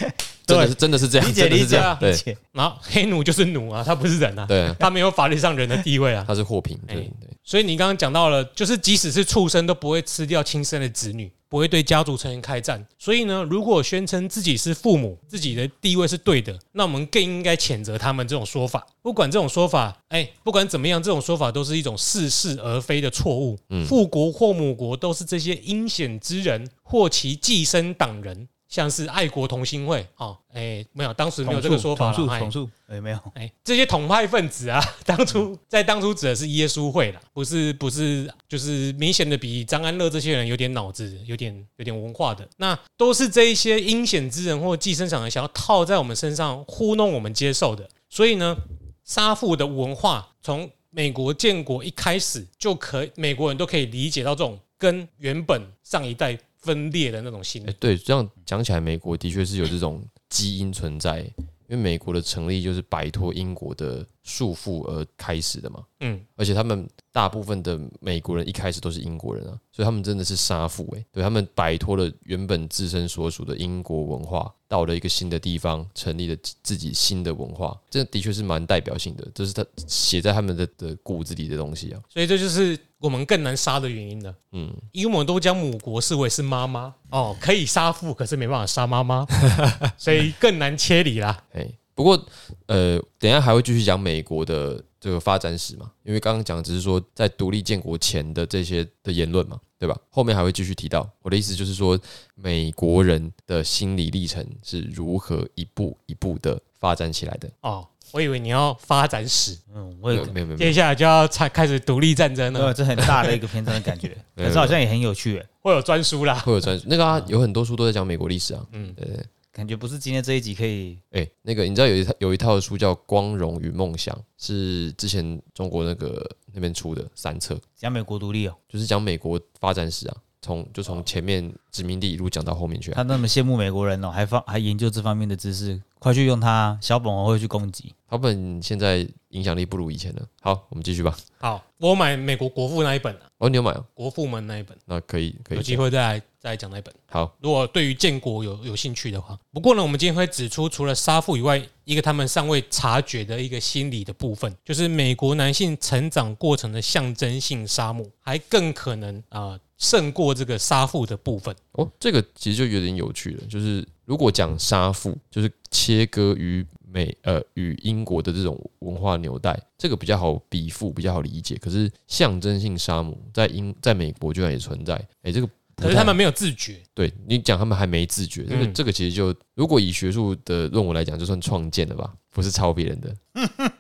[0.47, 2.38] 真的是真的是这样，理解真的是这样，理解啊，对。
[2.53, 6.23] 然后黑奴就是奴啊，他不是人啊，对，他没有法律上人的地位啊。
[6.27, 7.29] 他是货品，对哎对。
[7.43, 12.88] 所以你刚刚讲到了，就是即使是畜生都不会吃掉亲生的子女，不会对家族成员开战。
[12.98, 18.88] 所以呢，如果宣称自己是父母，自己的地位是对的，那我们更应该谴责他们这种说法。
[19.02, 23.60] 不管这种说法，哎，不管怎么样，这种说法都是一种似是而非的错误。
[23.70, 28.48] 嗯父国或母国都是这些阴险之人或其寄生党人。
[28.71, 47.86] 像是爱国同心会哦，哎，没有，当时没有这个说法了哎统数统数，哎，没有，哎，这些统派分子啊， 当初在当初指的是耶稣会啦，不是不是，就是明显的比张安乐这些人有点脑子，有点有点文化的，那都是这一些阴险之人或寄生党人想要套在我们身上糊弄我们接受的。
[48.10, 48.55] 所以呢，
[49.03, 57.74] 杀父的文化从美国建国一开始就可以，美国人都可以理解到这种跟原本上一代分裂的那种心、理。
[57.80, 61.19] 对，这样讲起来，美国的确是有这种基因存在，
[61.67, 65.84] 因为美国的成立就是摆脱英国的束缚而开始的嘛。
[65.99, 82.01] 嗯，而且他们大部分的美国人一开始都是英国人啊，所以他们真的是杀父诶、对他们摆脱了原本自身所属的英国文化，到了一个新的地方，成立了自己新的文化，这的确是蛮代表性的，这是他写在他们的的骨子里的东西啊。
[82.10, 84.36] 所以这就是我们更难杀的原因了。
[84.53, 89.23] 嗯，因为我们都将母国视为是妈妈哦，可以杀父，可是没办法杀妈妈，
[89.97, 91.43] 所以更难切离啦。
[91.53, 92.25] 哎，不过
[92.67, 99.97] 呃，等一下还会继续讲美国的这个发展史嘛，因为刚刚讲的只是说在独立建国前的这些的言论嘛，对吧？
[100.10, 101.10] 后面还会继续提到。
[101.21, 101.99] 我的意思就是说，
[102.36, 107.49] 美国人的心理历程是如何一步一步的发展起来的。
[107.62, 116.36] 哦，我以为你要发展史，嗯，我也有没有没有没有接，下来就要才开始独立战争对，了，这很大的一个篇章的感觉， 可是好像也很有趣，哎会有专书啦。
[116.39, 118.65] 会有专那个啊，有很多书都在讲美国历史啊。
[118.71, 119.23] 嗯，对对。
[119.52, 128.58] 感觉不是今天这一集可以哎、那个你知道有一套有一套书叫《光荣与梦想》，是之前中国那个那边出的三册，讲美国独立哦。
[128.70, 132.95] 就是讲美国发展史啊，从就从前面殖民地一路讲到后面去啊。
[132.95, 137.93] 他那么羡慕美国人哦，还放还研究这方面的知识，快去用它，小本我会去攻击。
[138.10, 140.21] 小本现在影响力不如以前了。
[140.41, 141.15] 好，我们继续吧。
[141.38, 143.86] 好，我买美国国父那一本啊，哦，你有买哦？
[143.93, 146.93] 国父们那一本，那可以可以有机会再来再来讲那一本。
[147.10, 161.54] 好，如果对于建国有有兴趣的话，不过呢，我们今天会指出，除了杀父以外，一个他们尚未察觉的一个心理的部分，就是美国男性成长过程的象征性沙漠，还更可能啊、呃胜过这个杀父的部分。
[161.72, 163.44] 哦，这个其实就有点有趣了。
[163.50, 171.56] 就是如果讲杀父，就是切割于美呃与英国的这种文化纽带，这个比较好比附，比较好理解。
[171.56, 183.15] 可是象征性杀母在英在美国居然也存在，哎、这个可是他们没有自觉，对你讲，他们还没自觉，这个、嗯这个其实就如果以学术的论文来讲，就算创建了吧，不是抄别人的。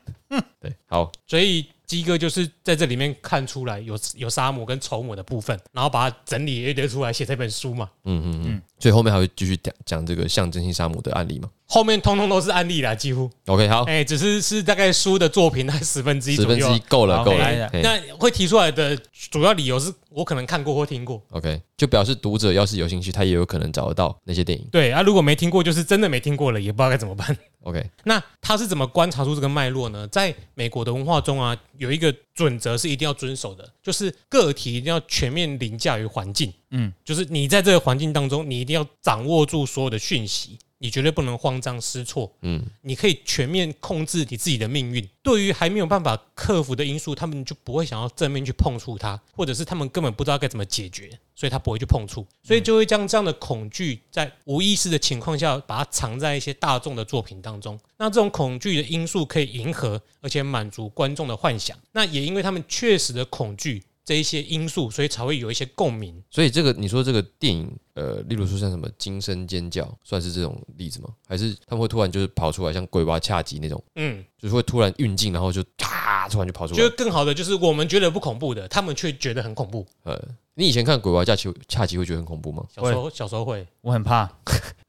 [0.59, 7.89] 对，好，所以鸡哥就是在这里面看出来有有杀母跟仇母的部分，然后把它整理一堆出来写这本书嘛。
[8.05, 16.55] 嗯嗯嗯，所以后面还会继续讲讲这个象征性杀母的案例吗后面通通都是案例啦，几乎，？OK，好，哎、只是是大概书的作品大概 十分之一左右啊。
[16.55, 17.69] 十分之一够了，够了好来了。
[17.71, 18.97] 嘿那会提出来的
[19.29, 24.67] 主要理由是我可能看过或听过，OK，就表示读者要是有兴趣，他也有可能找得到那些电影。
[24.69, 27.37] 对啊，如果没听过，就是真的没听过了，也不知道该怎么办。
[27.63, 30.05] OK，那他是怎么观察出这个脉络呢？
[30.09, 36.53] 在美国的文化中啊，有一个准则是一定要遵守的，就是个体一定要全面凌驾于环境。
[36.71, 42.29] 嗯，就是你在这个环境当中，你一定要掌握住所有的讯息，你绝对不能慌张失措。
[42.41, 45.07] 嗯，你可以全面控制你自己的命运。
[45.21, 57.79] 对于还没有办法克服的因素，他们就不会想要正面去碰触它，或者是他们根本不知道该怎么解决，所以他不会去碰触，所以就会将这样的恐惧在无意识的情况下，把它藏在一些大众的作品当中。
[57.97, 61.77] 那这种恐惧的因素可以迎合，而且满足观众的幻想。
[61.91, 63.83] 那也因为他们确实的恐惧。
[64.03, 66.21] 这一些因素，所以才会有一些共鸣。
[66.29, 71.09] 所以这个你说这个电影，呃，例如说像什么《惊声尖叫》，算是这种例子吗？
[71.27, 76.95] 还是他们会突然就是跑出来，像鬼娃恰吉那种，嗯，就是会突然运镜，然后就咔突然就跑出就是来？
[76.95, 79.85] 更好的，就是我们觉得不恐怖的，他们却觉得很恐怖。
[80.03, 80.19] 呃，
[80.55, 82.65] 你以前看鬼娃恰吉恰吉会觉得很恐怖吗？
[82.73, 84.29] 小时候，小时候会，我很怕，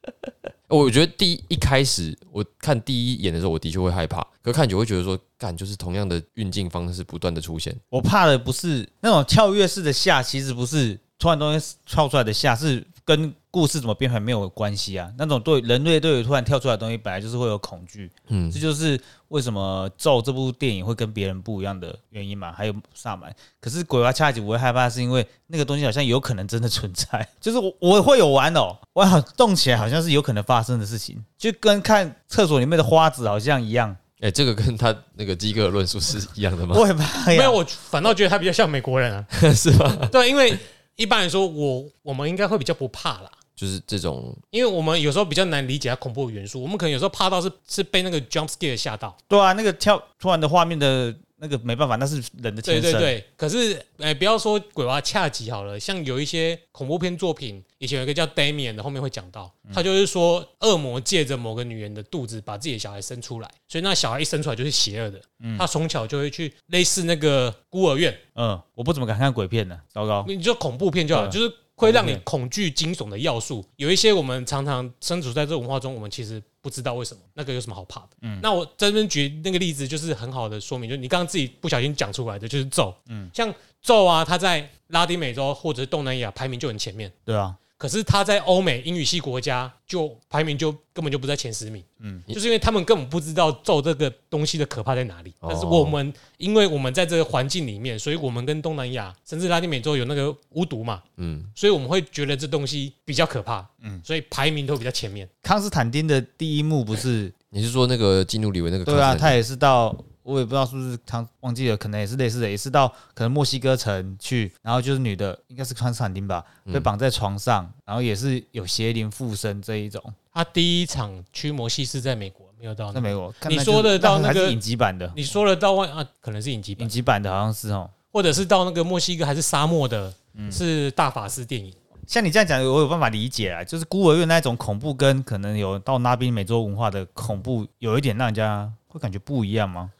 [0.78, 7.78] 我觉得第一一开始我看第一眼的时候，我的确会害怕，可看久会觉得说，干就是同样的运镜方式不断的出现。
[7.90, 15.10] 我怕的不是那种跳跃式的下，其实不是突然东西跳出来的下，是跟故事怎么编排没有关系啊。
[15.18, 22.52] 那种对人类对于突然跳出来的东西，本来就是会有恐惧，嗯这就是为什么《咒》这部电影会跟别人不一样的原因嘛。
[22.52, 36.76] 还有萨满，可是鬼娃恰吉我会害怕，是因为那个东西好像有可能真的存在， 就是我我会有玩哦，哇，动起来好像是有可能发生的事情，就跟看厕所里面的花子好像一样，哎、这个跟他那个基哥的论述是一样的吗？
[36.78, 37.38] 我很怕呀。
[37.38, 39.26] 没有，我反倒觉得他比较像美国人啊。
[39.52, 40.08] 是吧？
[40.12, 40.56] 对，因为
[40.96, 49.16] 一般来说，我我们应该会比较不怕啦，就是这种因为我们有时候比较难理解它恐怖的元素，我们可能有时候怕到是是被那个 jump scare 吓到。
[49.26, 53.00] 对啊，那个跳突然的画面的那个没办法，那是人的对天生。
[53.00, 53.16] 对。
[53.16, 65.20] 对，可是哎、不要说鬼娃恰吉好了，像有一些恐怖片作品，以前有一个叫 Damian 的，后面会讲到，他就是说恶魔借着某个女人的肚子把自己的小孩生出来，所以那小孩一生出来就是邪恶的，
[65.58, 70.24] 他从小就会去类似那个孤儿院，嗯，我不怎么敢看鬼片的，糟糕。
[70.28, 71.30] 你就恐怖片就好，嗯。
[71.30, 71.52] 就是
[71.82, 73.64] 会让你恐惧、惊悚的要素。
[73.76, 78.08] 有一些我们常常身处在这文化中，我们其实不知道为什么那个有什么好怕的。
[78.22, 82.94] 嗯，那我在这边举那个例子，就是很好的说明，就是你刚刚自己不小心讲出来的，就是咒。
[83.08, 87.12] 嗯，像咒啊，它在拉丁美洲或者是东南亚排名就很前面。
[87.24, 95.34] 对啊，可是他在欧美英语系国家就排名就根本就不在前十名，嗯，就是因为他们根本不知道咒这个东西的可怕在哪里。
[95.40, 105.28] 哦但是我们因为我们在这个环境里面，所以我们跟东南亚甚至拉丁美洲有那个巫毒嘛，嗯，所以我们会觉得这东西比较可怕，嗯，所以排名都比较前面。
[105.42, 107.32] 康斯坦丁的第一幕不是？
[107.50, 108.84] 你是说那个基努里维那个？
[108.84, 109.92] 对啊，他也是到。
[110.22, 120.02] 我也不知道是不是他忘记了，可能也是类似的，也是到可能墨西哥城去，然后就是女的应该是康斯坦丁吧，被绑在床上，然后也是有邪灵附身这一种。
[120.32, 123.34] 他第一场驱魔戏是在美国，没有到在美国。
[123.48, 127.90] 你说的到那个影集版的，你说的到外啊，可能是影集版影，集版的好像是哦。
[128.10, 131.72] 或者是到那个墨西哥还是沙漠的，嗯是大法师电影。
[132.06, 139.90] 像你这样讲，我有办法理解啊，就是孤儿院那种恐怖，跟可能有到那边美洲文化的恐怖，有一点让人家会感觉不一样吗？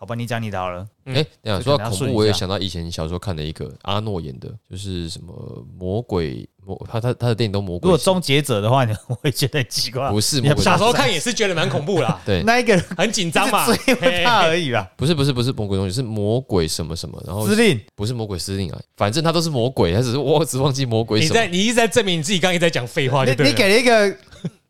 [0.00, 0.86] 好吧，你讲你的好了。
[1.04, 10.08] 嗯哎，等一下说到恐怖，我也想到以前小时候看的一个阿诺演的，就是什么魔鬼魔，他他他的电影都魔鬼如果终结者的话，你我会觉得很奇怪。
[10.10, 13.66] 不是你魔鬼小时候看也是觉得蛮恐怖啦， 对，那一个很紧张嘛。
[13.66, 14.90] 最会怕而已啦。
[14.96, 21.46] 不是不是不是魔鬼东西，是魔鬼什么什么，然后司令，不是魔鬼司令啊，反正他都是魔鬼，他只是我只忘记魔鬼你在。
[21.46, 23.44] 你一直在证明你自己刚刚一直在讲废话，就对了。
[23.44, 24.16] 你你给了一个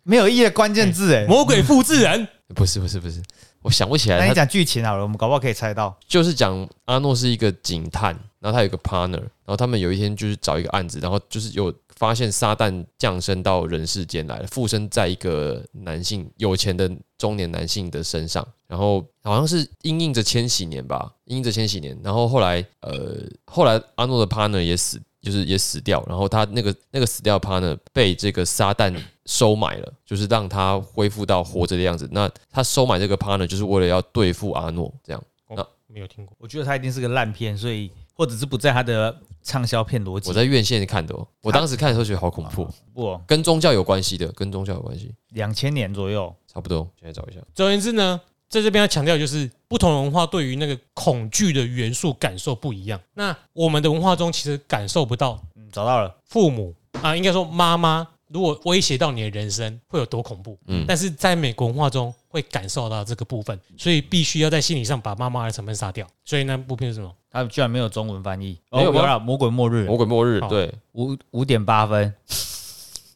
[0.03, 3.23] 没有意义的关键字，哎，魔鬼复制人，不是不是不是，
[3.63, 5.97] 我想不起来，他那你讲剧情好了，我们搞不好可以猜到。
[6.07, 25.01] 就是讲阿诺是一个警探，然后他有一个 partner，然后他们有一天就是找一个案子，然后就是有发现撒旦降生到人世间来了，附身在一个男性有钱的中年男性的身上，然后好像是因应着千禧年吧，因应着千禧年，然后后来呃后来阿诺的 partner 也死。
[25.21, 28.95] 就是也死掉，然后他那个那个死掉的 partner 被这个撒旦
[29.27, 32.09] 收买了，就是让他恢复到活着的样子。
[32.11, 35.23] 那他收买这个 partner 就是为了要对付阿诺，这样。
[35.51, 36.35] 那没有听过。
[36.39, 40.29] 我觉得他一定是个烂片，所以或者是不在他的畅销片逻辑。
[40.31, 46.89] 我在院线看的、哦，我当时看的时候觉得好恐怖，不，跟宗教有关系的，跟宗教有关系，两千年左右，差不多。
[47.01, 53.01] 现在找一下，总而言之呢，在这边要强调就是不同的文化对于那个恐惧的元素感受不一样。
[53.15, 56.13] 那我们的文化中其实感受不到嗯，找到了。
[56.25, 60.59] 父母啊，应该说妈妈，如果威胁到你的人生会有多恐怖。
[60.67, 66.05] 嗯但是在美国文化中会感受到这个部分，所以必须要在心理上把妈妈的成分杀掉。
[66.25, 67.15] 所以那部片是什么？
[67.31, 72.13] 它居然没有中文翻译，没有魔鬼末日魔鬼末日，好对，五五点八分，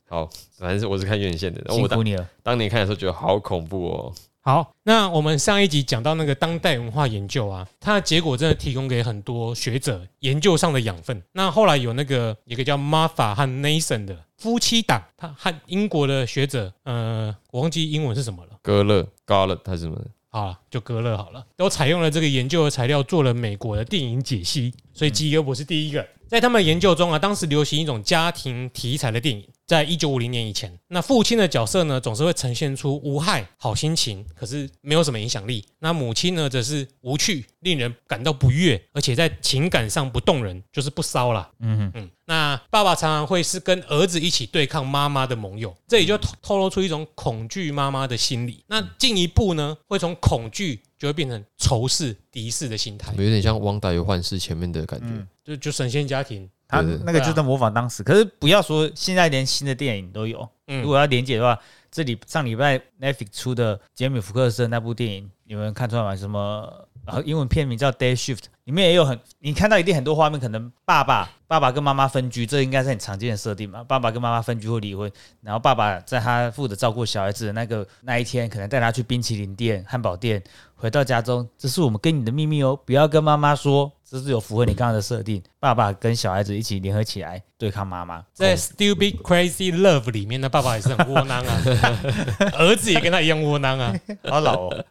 [0.09, 2.25] 好，反正是我是看院线的，辛苦你了。
[2.45, 4.15] 当年看的时候觉得好恐怖哦。
[4.47, 11.23] 好，那我们上一集讲到那个当代文化研究啊，它的结果真的提供给很多学者研究上的养分。
[11.33, 18.51] 那后来有那个一个叫 Martha 和 Nathan 的夫妻档，他和英国的学者，呃，我忘记英文是什么了。
[18.61, 20.05] 歌乐 Garlet 还是什么的？
[20.29, 26.07] 好了，就割了好了，都采用了这个研究的材料做了美国的电影解析，所以基哥博是第一个。
[26.29, 35.65] 在他们的研究中啊，当时流行一种家庭题材的电影，在一九五零年以前，那父亲的角色呢，总是会呈现出无害、好心情，可是没有什么影响力。
[35.79, 41.51] 那母亲呢，则是无趣、令人感到不悦，而且在情感上不动人，就是不骚啦。
[41.61, 48.63] 嗯哼，嗯，那爸爸常常会是跟儿子一起对抗妈妈的盟友，这也就透透露出一种恐惧妈妈的心理。
[48.67, 55.07] 那进一步呢，会从恐惧就会变成仇视、敌视的心态有点像《汪达与幻视》前面的感觉？
[55.07, 56.49] 嗯就就神仙家庭。
[56.67, 60.39] 他那个就在模仿当时，可是不要说现在连新的电影都有。
[60.39, 61.59] 如嗯，果要连结的话，
[61.91, 66.17] 这里上礼拜 Netflix 出的杰米·福克斯的那部电影，你们看出来吗？
[66.17, 66.89] 什么？
[67.05, 73.85] 然后英文片名叫《Day Shift》，里面也有很，你看到一定很多画面，可能爸爸爸爸跟妈妈分居，这应该是很常见的设定嘛。
[73.85, 80.43] 爸爸跟妈妈分居或离婚，然后爸爸在他负责照顾小孩子的那个那一天，可能带他去冰淇淋店、汉堡店，
[80.77, 83.93] 回到家中，这是我们跟你的秘密哦，不要跟妈妈说。
[84.09, 88.23] 这是有符合你刚刚的设定，爸爸跟小孩子一起联合起来对抗妈妈。
[88.33, 91.63] 在《Stupid Crazy Love》里面，那爸爸也是很窝囊啊，
[92.59, 93.95] 儿子也跟他一样窝囊啊，
[94.29, 94.85] 好老哦，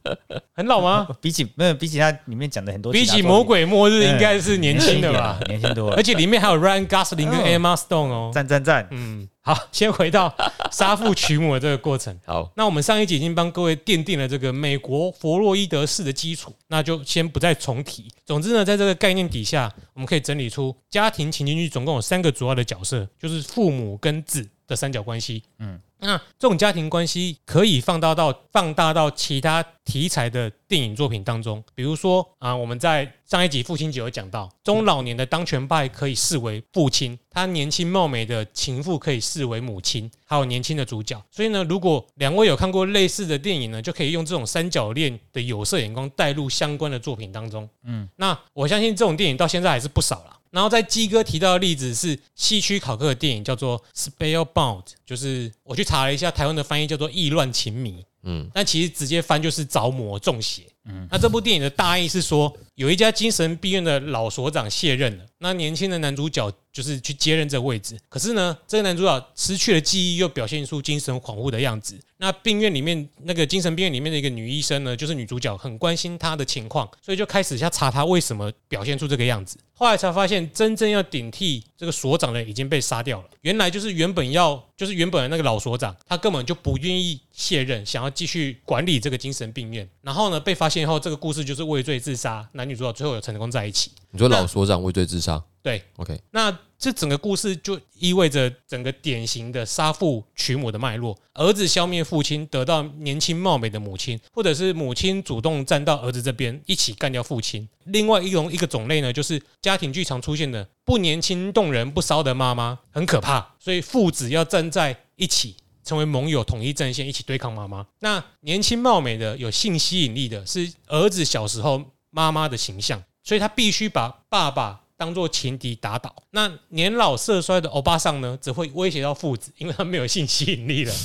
[0.56, 1.08] 很老吗？
[1.21, 5.39] 比起没有比起他里面讲的很多，比起《魔鬼末日》，应该是年轻的吧？
[5.47, 6.04] 年轻多了而。
[6.04, 8.32] 且里面还有 Ryan Gosling 跟 Emma Stone 哦。
[8.34, 8.88] 赞赞赞！
[8.91, 10.34] 嗯，好，先回到
[10.71, 12.17] 杀父娶母的这个过程。
[12.26, 18.12] 好，那我们上一集已经帮各位奠定了这个美国弗洛伊德式的基础，那就先不再重提。
[18.26, 25.44] 总之呢，在这个概念底下，我们可以整理出家庭情境剧总共有三个主要的角色，就是父母跟子的三角关系。
[25.60, 41.22] 嗯，那这种家庭关系可以放大到放大到其他题材的电影作品当中，比如说啊，我们在上一集父亲节有讲到，中老年的当权派可以视为父亲，他年轻貌美的情妇可以视为母亲，还有年轻的主角。
[41.32, 47.68] 所以呢，如果两位有看过类似的电影呢，就可以用这种三角恋的有色眼光带入相关的作品当中。
[47.84, 50.38] 嗯，那我相信这种电影到现在还是不少啦。
[50.54, 58.02] 然后在鸡哥提到的例子是西区考克的电影叫做《Spellbound》，就是我去查了一下，台湾的翻译叫做《意乱情迷》。
[58.26, 60.62] 嗯，但其实直接翻就是着魔中邪。
[60.86, 68.00] 嗯，那这部电影的大意是说，有一家精神病院的老所长卸任了，那年轻的男主角就是去接任这个位置。
[68.10, 72.00] 可是呢，这个男主角失去了记忆，又表现出精神恍惚的样子。
[72.18, 79.58] 那病院里面那个精神病院里面的一个女医生呢，就是女主角，很关心他的情况，所以就开始要查他为什么表现出这个样子。
[79.76, 83.26] 后来才发现，真正要顶替这个所长的已经被杀掉了。
[83.42, 89.88] 原来就是原本要，就是原本的那个老所长，他根本就不愿意卸任，想要继续管理这个精神病院。
[90.02, 93.91] 然后呢，被发现后，这个故事就是畏罪自杀，那男女主角最后有成功在一起。
[94.12, 107.67] 你说老所长畏罪自杀对，，OK，那这整个故事就意味着整个典型的杀父娶母的脉络：儿子消灭父亲，得到年轻貌美的母亲，或者是母亲主动站到儿子这边，一起干掉父亲。
[107.86, 115.58] 另外一种一个种类呢，就是家庭剧常出现的不年轻动人不骚的妈妈，很可怕，所以父子要站在一起。
[115.86, 117.86] 成为盟友，统一阵线，一起对抗妈妈。
[117.99, 126.15] 那年轻貌美的、有性吸引力的，是儿子小时候妈妈的形象，所以他必须把爸爸当做情敌打倒。
[126.30, 130.93] 那年老色衰的欧巴桑呢，只会威胁到父子，因为他没有性吸引力了。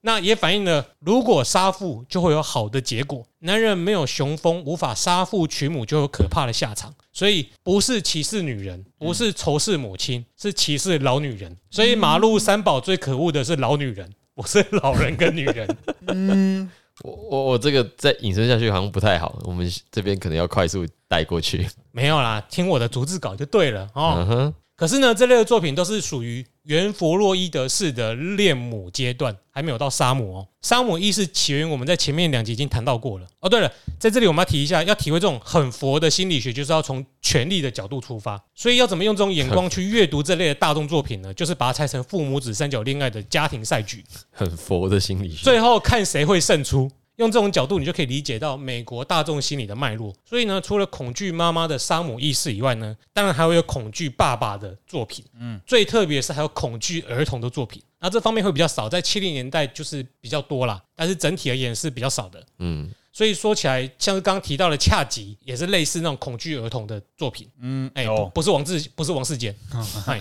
[0.00, 3.26] 那也反映了，如果杀父就会有好的结果。
[3.40, 6.94] 男人没有雄风，无法杀父娶母，就有可怕的下场。
[7.12, 11.56] 所以不是歧视女人，不是仇视母亲，是歧视老女人。
[11.68, 15.68] 所以马路三宝最可恶的是老女人，不是老人跟女人。
[17.04, 21.68] 我我我这个再引申下去好像不太好，我们这边可能要快速带过去。
[21.92, 24.14] 没有啦，听我的逐字稿就对了哦。
[24.16, 30.46] 嗯哼，可是呢，这类的作品都是属于原弗洛伊德式的恋母阶段，还没有到杀母哦。
[30.62, 33.26] 杀母意识起源，我们在前面两集已经谈到过了。
[33.40, 38.40] 哦，对了，在这里我们要提一下，要体会这种很佛的心理学，就是要从权力的角度出发。
[38.54, 41.34] 所以要怎么用这种眼光去阅读这类的大众作品呢？
[41.34, 45.42] 就是把它拆成父母子三角恋爱的家庭赛局， 很佛的心理学。
[45.42, 46.88] 最后看谁会胜出。
[47.18, 50.14] 用这种角度，你就可以理解到美国大众心理的脉络。
[50.24, 55.24] 所以呢，除了恐惧妈妈的杀母意识以外呢，当然还会有恐惧爸爸的作品。
[55.38, 57.82] 嗯，最特别是还有恐惧儿童的作品。
[58.00, 62.40] 那这方面会比较少，在七零年代就是比较多啦，但是整体而言是比较少的。
[62.60, 67.50] 嗯，所以说起来，像是刚刚提到的《恰吉》，也是类似那种恐惧儿童的作品。
[67.60, 68.14] 嗯，哎、有。
[68.26, 69.52] 不不是王志，不是王世坚，
[70.06, 70.20] 哎，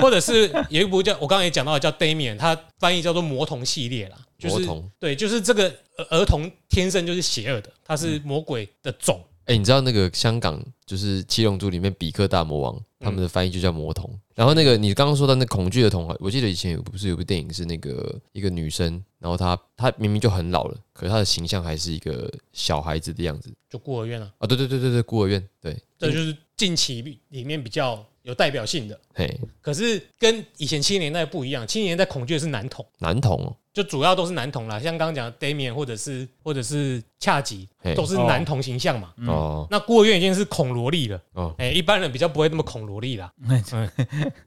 [0.00, 4.90] 或者是有一部叫我刚刚也讲到的叫《Damian》，它翻译叫做《魔童》系列啦，就是魔童。
[4.98, 9.24] 对，就是这个儿儿童天生就是邪恶的，他是魔鬼的种。
[9.46, 14.10] 哎、你知道那个香港就是《七龙珠》里面比克大魔王，他们的翻译就叫魔童。
[14.34, 24.46] 然后那个你刚刚说到那恐惧的童话，我记得以前有不是有部电影是那个一个女生，然后她她明明就很老了，可是她的形象还是一个小孩子的样子就孤儿院啊，啊！
[24.46, 28.98] 对对对对对，孤儿院，对，这就是近期里面比较有代表性的。
[29.14, 39.12] 嘿，可是跟以前七零年代不一样，七零年代恐惧的是男童，男童哦，就主要都是男童啦，像刚刚讲的 Damian 或者是或者是恰吉，嘿都是男童形象嘛。
[39.28, 43.30] 哦那孤儿院已经是恐萝莉了，哦，哎、一般人比较不会那么恐萝莉啦。
[43.48, 43.92] 嗯，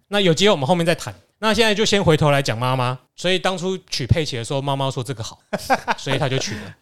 [0.09, 1.13] 那有机会我们后面再谈。
[1.39, 5.39] 那现在就先回头来讲妈妈，所以当初娶佩奇的时候，妈妈说这个好，
[5.95, 6.75] 所以他就娶了。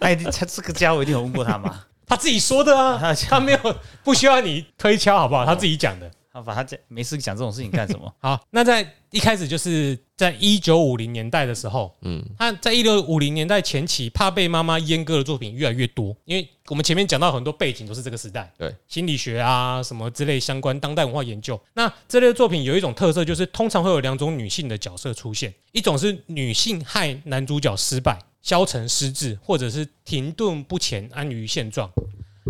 [0.00, 3.58] 他一定他这个家我一定有问过他妈， 他自己说的啊，他他没有
[4.02, 5.44] 不需要你推敲，好不好？
[5.44, 6.10] 他自己讲的。
[6.32, 8.12] 他把他讲没事讲这种事情干什么？
[8.18, 21.60] 好，那在一开始就是在一九五零年代的时候，嗯，他在一六五零年代前期，怕被妈妈阉割的作品越来越多，因为我们前面讲到很多背景都是这个时代，对心理学啊什么之类相关当代文化研究。
[21.74, 31.90] 那这类作品有一种特色，就是通常会有两种女性的角色出现，一种是女性害男主角失败、消沉、失智，或者是停顿不前、安于现状。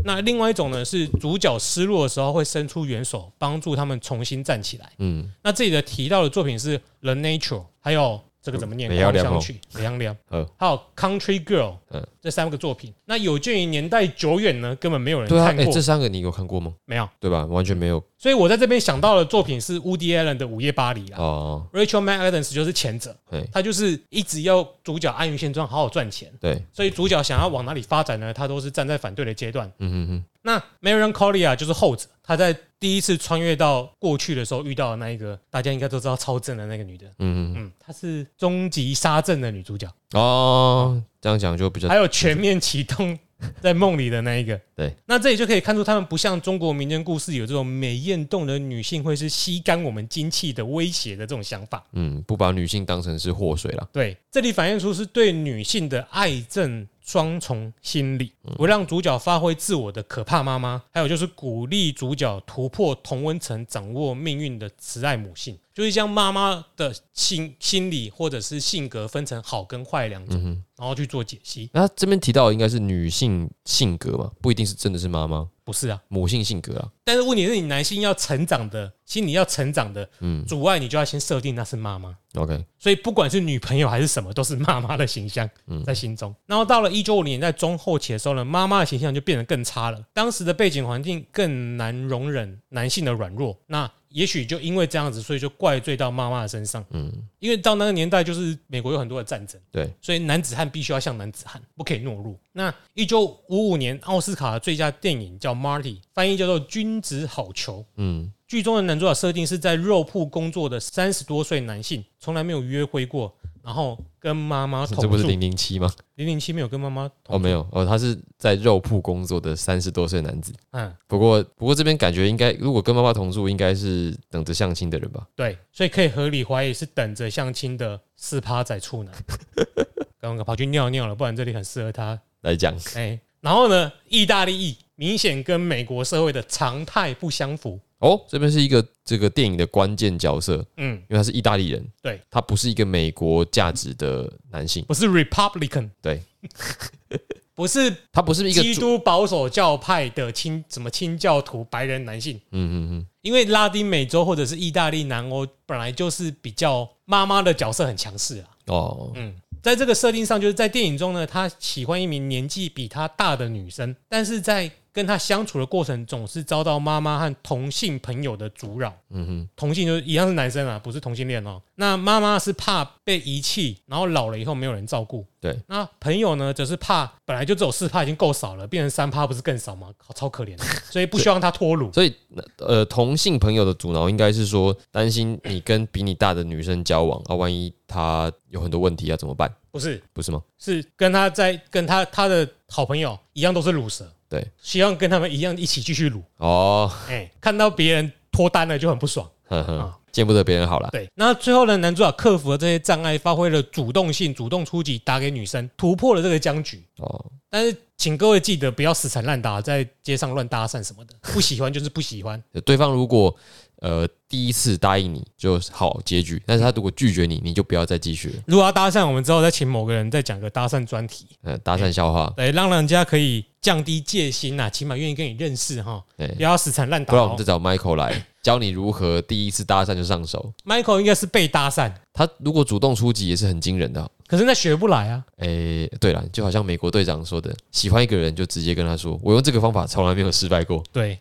[0.04, 4.90] 那另外一种呢，是主角失落的时候会伸出援手，帮助他们重新站起来。
[4.98, 8.88] 嗯，那这里的提到的作品是《The Nature》，还有这个怎么念？
[8.90, 12.92] 美羊良哦狂想曲、美羊良，呃， 还有《Country Girl》，嗯这三个作品。
[13.04, 16.72] 那有鉴于年代久远呢，根本没有人对啊，哎、看过，这三个你有看过吗？
[16.84, 17.08] 没有。
[17.20, 17.44] 对吧？
[17.46, 21.18] 完全没有所以我在这边想到的作品是 Woody Allen 的《午夜巴黎》啦。
[21.18, 26.32] 哦，Rachel McAdams 就是前者，嘿，他就是一直要主角安于现状，好好赚钱。
[26.40, 28.32] 对，所以主角想要往哪里发展呢？
[28.32, 29.66] 他都是站在反对的阶段。
[29.78, 37.06] 嗯嗯嗯，那 Marion Collier 就是后者，她在第一次穿越到过去的时候遇到的那一个，大家应该都知道超正的那个女的。
[37.18, 43.18] 嗯嗯嗯，她是终极杀阵的女主角，哼，哦，这样讲就比较还有全面启动
[43.60, 44.60] 在梦里的那一个。
[44.74, 51.84] 对，那这里就可以看出，他们不像中国民间故事有这种美艳动人女性会是吸干我们精气的威胁的这种想法。
[51.92, 53.88] 嗯，不把女性当成是祸水了。
[53.92, 70.40] 对，这里反映出是对女性的爱憎双重心理，不让主角发挥自我的可怕妈妈，还有就是鼓励主角突破同温层，掌握命运的慈爱母性，就是将妈妈的心心理或者是性格分成好跟坏两种，
[70.76, 71.68] 然后去做解析。
[71.72, 76.88] 那这边提到的应该是女性性格嘛，不一定是真的是妈妈，不是啊，母性性格啊。
[77.02, 82.14] 但是问题是你男性要成长的心理要成长的嗯阻碍，你就要先设定那是妈妈。
[82.34, 85.48] ，OK，所以不管是女朋友还是什么，都是妈妈的形象
[85.86, 86.34] 在心中。
[86.44, 89.98] 然后到了一九五零年代中后期的时候呢，妈妈的形象就变得更差了。
[90.12, 96.84] 当时的背景环境更难容忍男性的软弱，那也许就因为这样子，所以就怪罪到妈妈的身上。
[96.90, 102.34] 嗯，因为到那个年代，就是美国有很多的战争，对，所以男子汉必须要像男子汉，不可以懦弱。
[102.52, 107.80] 那一九五五年奥斯卡的最佳电影叫《Marty》，翻译叫做《君子好逑》。
[107.96, 115.02] 嗯，剧中的男主角设定是在肉铺工作的三十多岁男性，从来没有约会过，然后跟妈妈同住。
[115.02, 115.92] 这不是零零七吗？
[116.16, 120.52] 零零七没有跟妈妈同哦，住没有，哦，他是在肉铺工作的三十多岁男子。
[120.72, 125.26] 嗯，不过，不过这边感觉应该，如果跟妈妈同住，应该是等着相亲的人吧？
[125.36, 129.14] 对，所以可以合理怀疑是等着相亲的四趴仔处男，
[130.20, 132.20] 刚刚跑去尿尿了，不然这里很适合他。
[132.42, 137.78] 来讲，哎，然后呢，意大利裔明显跟美国社会的常态不相符。
[138.02, 146.20] 哦，这边是一个这个电影的关键角色，嗯，因为他是意大利人，对，他不是一个美国价值的男性，不是 Republican，对。
[147.54, 152.34] 不是他不是一个，基督保守教派的清什么清教徒白人男性。
[152.50, 158.48] 嗯嗯嗯，因为拉丁美洲或者是意大利、南欧本来就是比较妈妈的角色很强势啊。
[158.68, 168.94] 哦，嗯，在这个设定上，就是在电影中呢，他喜欢一名年纪比他大的女生，但是在跟他相处的过程，总是遭到妈妈和同性朋友的阻扰。
[169.10, 171.60] 嗯哼，同性就是一样是男生啊，不是同性恋哦。
[171.76, 175.26] 那妈妈是怕被遗弃，然后老了以后没有人照顾。
[175.40, 179.88] 对，那朋友呢，则是怕本来就只有四趴已经够少了，变成三趴不是更少吗？
[179.98, 181.92] 好超可怜的， 所以不希望他脱乳。
[181.92, 182.14] 所以
[182.58, 189.52] 呃，同性朋友的阻挠应该是说担心你跟比你大的女生交往啊，万一她有很多问题要怎么办？
[189.70, 190.42] 不是，不是吗？
[190.58, 196.22] 是跟他在跟他他的好朋友一样都是乳蛇，对，希望跟他们一样一起继续撸。
[196.38, 199.30] 哦，哎、看到别人脱单了就很不爽。
[199.44, 200.88] 呵呵啊，见不得别人好了。
[200.90, 206.82] 对，那最后呢，男主角克服了这些障碍，发挥了主动性，主动出击，打给女生，突破了这个僵局。
[206.96, 212.42] 哦，但是，请各位记得不要死缠烂打，在街上乱搭讪什么的，不喜欢就是不喜欢。
[212.64, 213.36] 对方如果
[213.82, 218.36] 呃第一次答应你就好结局，但是他如果拒绝你，你就不要再继续了。
[218.46, 227.44] 如果要搭讪，我们之后再请某个人再讲个搭讪专题，呃，搭讪笑话，对，让人家可以降低戒心呐、起码愿意跟你认识哈，对不要死缠烂打哦不然我们再。
[227.44, 230.52] 找 Michael 来教你如何第一次搭讪就上手。
[230.64, 234.10] Michael 应该是被搭讪，他如果主动出击也是很惊人的哦。
[234.32, 235.22] 可是那学不来啊。
[235.40, 240.82] 诶，对了，就好像美国队长说的，喜欢一个人就直接跟他说，我用这个方法从来没有失败过。
[240.90, 241.18] 对，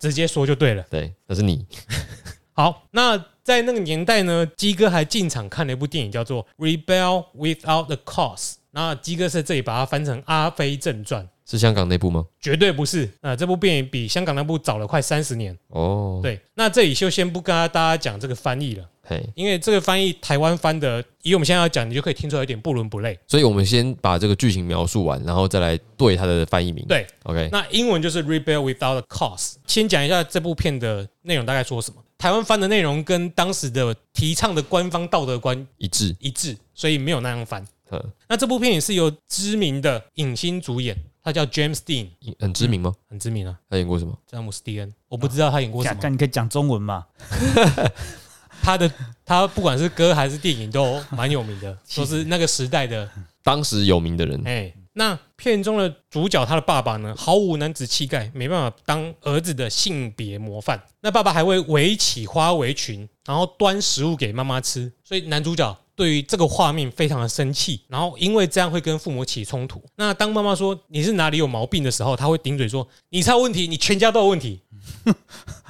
[0.00, 0.82] 直接说就对了。
[0.88, 1.66] 对，那是你。
[2.56, 8.52] 好，那在那个年代呢，鸡哥还进场看了一部电影，叫做《Rebel Without a Cause》。
[8.70, 12.24] 那鸡哥是这里把它翻成《阿飞正传》，是香港那部吗？
[12.40, 13.10] 绝对不是。
[13.20, 15.54] 那这部电影比香港那部早了快三十年。
[15.68, 23.18] 哦，，对，那这里就先不跟大家讲这个翻译了，嘿，因为这个翻译台湾翻的，以我们现在要讲，你就可以听出来有点不伦不类。
[23.26, 26.84] 所以我们先把这个剧情描述完，然后再来对它的翻译名。
[26.86, 29.54] 对，，OK，那英文就是 Rebel Without a Cause。
[29.66, 32.02] 先讲一下这部片的内容大概说什么。
[32.16, 36.16] 台湾翻的内容跟当时的提倡的官方道德观一致。
[36.18, 37.62] 一致，所以没有那样翻。
[37.90, 42.94] 嗯，那这部片也是由知名的影星主演，他叫 James Dean，很知名吗？
[43.10, 44.16] 很知名啊，他演过什么？
[44.26, 44.90] 詹姆斯蒂恩。
[45.08, 47.04] 我不知道他演过什么，干你可以讲中文嘛？
[48.62, 48.90] 他的
[49.24, 53.08] 他不管是歌还是电影都蛮有名的， 都是那个时代的。
[53.42, 54.40] 当时有名的人。
[54.46, 60.82] 哎，那片中的主角他的爸爸呢，毫无男子气概，没办法当儿子的性别模范。
[61.00, 65.76] 那爸爸还会围起花围裙，然后端食物给妈妈吃，所以男主角。
[65.96, 69.82] 对于这个画面非常的生气，然后因为这样会跟父母起冲突。
[69.96, 74.60] 那当妈妈说你是哪里有毛病的时候，他会顶嘴说你才有问题，你全家都有问题。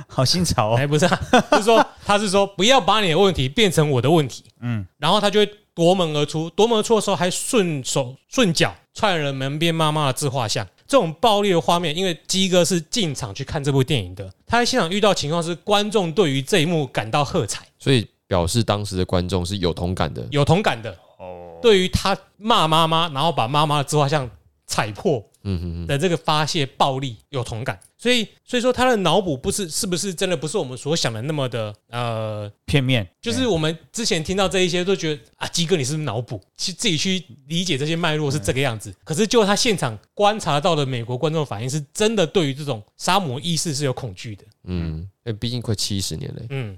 [0.08, 0.76] 好新潮哦！
[0.76, 1.20] 哎，不是、啊，
[1.56, 4.42] 是说他是说不要把你的问题变成我的问题。
[4.60, 10.66] 嗯，然后他就会夺门而出，夺门而出的时候还顺手顺脚踹了门边妈妈的自画像。
[10.86, 20.26] 这种暴力的画面，因为鸡哥是进场去看这部电影的，他在现场遇到情况是观众对于这一幕感到喝彩，所以表示当时的观众是有同感的。
[20.32, 20.90] 有同感的。
[21.18, 24.28] 哦，对于他骂妈妈，然后把妈妈的自画像
[24.66, 36.40] 踩破嗯哼哼，的这个发泄暴力有同感，所以所以说他的脑补不是是不是真的不是我们所想的那么的呃，片面，就是我们之前听到这一些都觉得啊，鸡哥你是不是脑补？
[36.56, 38.92] 去自己去理解这些脉络是这个样子。
[39.04, 44.44] 可是就他现场观察到的美国观众反应，是真的对于这种杀魔意识是有恐惧的。
[44.64, 46.76] 嗯，哎，毕竟快七十年了，嗯，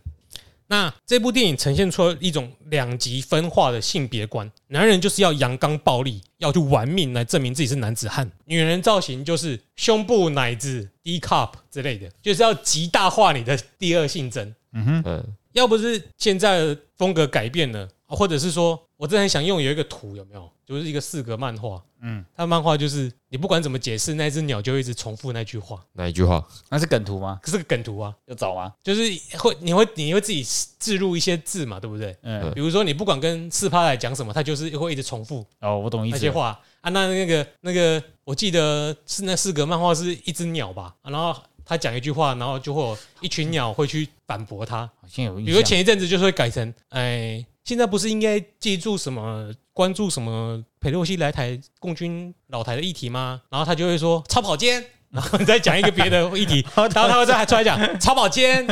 [0.69, 14.55] 那这部电影呈现出了一种两极分化的性别观，男人就是要阳刚暴力，要去玩命来证明自己是男子汉；女人造型就是胸部、奶子、D cup 之类的，就是要极大化你的第二性征。
[14.73, 20.51] 嗯哼，要不是现在的风格改变了，或者是说我真的很想用有一个图，有没有？
[20.65, 26.45] 就是一个四格漫画，嗯，它的漫画就是你不管怎么解释，那只鸟就一直重复那句话，哪一句话？
[26.71, 27.39] 那是梗图吗？
[27.41, 28.73] 可是个梗图啊，要找吗？
[28.83, 29.03] 就是
[29.39, 30.45] 会你会你会自己
[30.79, 32.17] 置入一些字嘛，对不对？
[32.23, 36.17] 嗯，比如说你不管跟四趴来讲什么，它就是会一直重复哦，我懂意思。
[36.17, 36.91] 那些话啊。
[36.91, 41.37] 那那个那个，我记得是那四格漫画是一只鸟吧，啊然后
[41.67, 44.89] 他讲一句话，然后就会有一群鸟会去反驳他。
[45.01, 45.35] 好像有。
[45.35, 53.43] 比如说前一阵子就是会改成，哎，现在不是应该记住什么关注什么裴洛西来台共军老台的议题吗？
[53.51, 58.65] 然后他就会说超跑间，然后你再讲一个别的议题， 然后他会再出来讲超跑间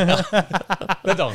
[1.03, 1.32] 那种。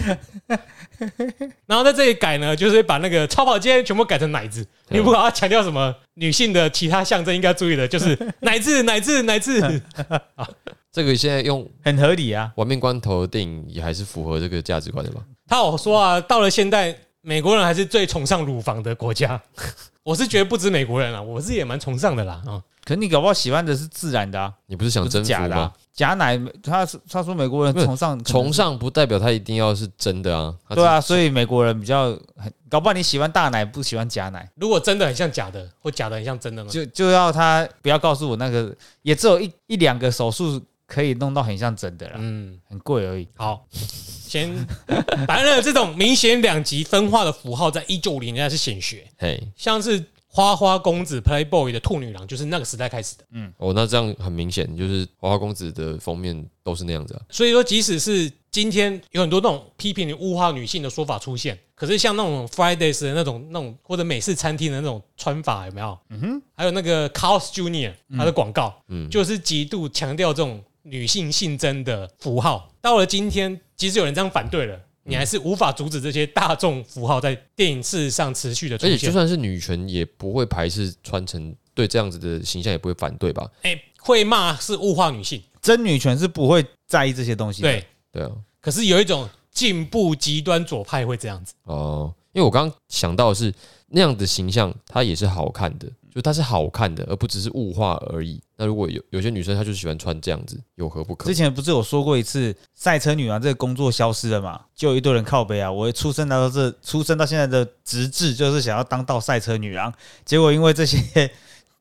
[1.66, 4.66] 然后在这里改呢，就是把那个超跑间全部改成奶子。
[4.90, 9.82] 你不管要强调什么女性的其他象征，应该注意的就是奶子、奶子、奶子。
[10.92, 12.52] 这个现在用很合理啊。
[12.56, 15.22] 玩命关头的电影也还是符合这个价值观的吧？
[15.48, 19.42] 他有说啊，到了现代，美国人还是最崇尚乳房的国家。
[20.04, 22.62] 我是觉得不止美国人啊，我是也蛮崇尚的啦啊。
[22.84, 25.74] 可是你搞不好喜欢的是自然的啊，你不是想不是征服吗假的啊？。
[25.94, 30.56] 假奶，他他说美国人不是崇尚崇，尚不代表他一定要是真的啊。
[30.68, 36.72] 它对啊，所以美国人比较很，搞不好你喜欢大奶，不喜欢假奶，如果真的很像假的，或假的很像真的呢？
[36.72, 38.74] 就就要他不要告诉我那个，
[39.04, 40.60] 也只有一一两个手术
[40.90, 43.28] 可以弄到很像真的啦，嗯，很贵而已。
[43.36, 44.52] 好，先，
[45.28, 53.24] 反正这种明显两极分化的符号，在一九五零年代是显学，嘿，像是花花公子 Playboy 的兔女郎，就是那个时代开始的。
[53.32, 57.22] 嗯哦，那这样很明显，就是花花公子的封面都是那样子啊。
[57.30, 65.98] 所以说，即使是今天有很多那种批评物化女性的说法出现，可是像那种 Fridays 的那种那种或者美式餐厅的那种穿法有没有？
[66.10, 72.72] 嗯哼，还有那个 Carl's Junior 它的广告，嗯就是极度强调这种女性性征的符号。
[72.82, 78.94] 到了今天，即使有人这样反对了，你还是无法阻止这些大众符号在电影事实上持续的出现。
[78.94, 83.50] 而且就算是女权，也不会排斥穿成对这样子的形象，也不会反对吧？
[83.64, 87.72] 哎、会骂是物化女性，真女权是不会在意这些东西的。
[87.72, 87.86] 对。
[88.12, 93.54] 对啊，可是有一种进步极端左派会这样子，哦，因为我刚刚想到的是
[93.88, 98.40] 那样的形象，它也是好看的，就它是好看的，而不只是物化而已。
[98.56, 101.34] 那如果有有些女生她就喜欢穿这样子，有何不可之？
[101.34, 104.62] 前不是有说过一次，赛车女郎这个工作消失了嘛？
[104.76, 105.72] 就有一堆人靠背啊！
[105.72, 109.92] 我出生到这，出生到现在的直至就是想要当到赛车女郎，
[110.24, 111.32] 结果因为这些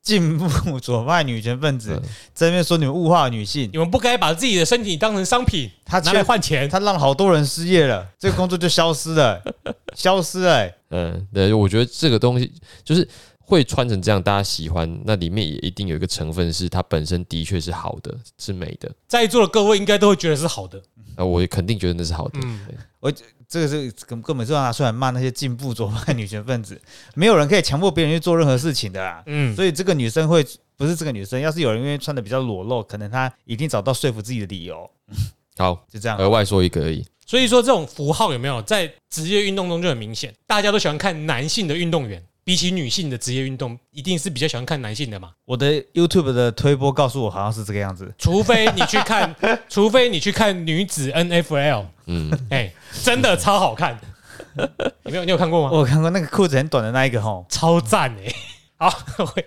[0.09, 6.67] 进步左派女权分子嗯在那边说你们物化女性，你们不该把自己的身体当成商品他拿来换钱。
[6.67, 9.43] 他让好多人失业了，这个工作就消失了，
[9.95, 12.51] 消失了、欸嗯，对，我觉得这个东西
[12.83, 13.07] 就是
[13.41, 18.91] 会穿成这样，大家喜欢，那里面也一定有一个成分是它本身的确是好的，是美的。
[19.07, 20.81] 在座的各位应该都会觉得是好的。
[21.17, 22.41] 啊，我也肯定觉得那是好的。
[22.43, 22.61] 嗯
[23.01, 23.15] 对
[23.49, 26.81] 这个是根根本是要拿出来骂那些进步左派女权分子，
[27.15, 29.23] 没有人可以强迫别人去做任何事情的啦。
[29.27, 30.45] 嗯，所以这个女生会
[30.77, 34.91] 不是这个女生，要是有人因为穿的比较裸露，可能她一定找到说服自己的理由，
[35.57, 36.19] 好，就这样。
[36.19, 37.07] 额外说一个而已。
[37.25, 45.33] 所以说这种符号有没有在职业运动中就很明显，大家都喜欢看男性的运动员，比起女性的职业运动，一定是比较喜欢看男性的嘛。
[45.45, 49.37] 我的 YouTube 的推播告诉我好像是这个样子，除非你去看，
[49.69, 52.73] 除非你去看女子 NFL，嗯，哎、
[53.05, 54.01] 真的超好看。
[55.05, 55.25] 你没有？
[55.27, 55.69] 你有看过吗？
[55.71, 58.35] 我有看过那个裤子很短的那一个吼，超赞哎、
[58.79, 58.99] 好，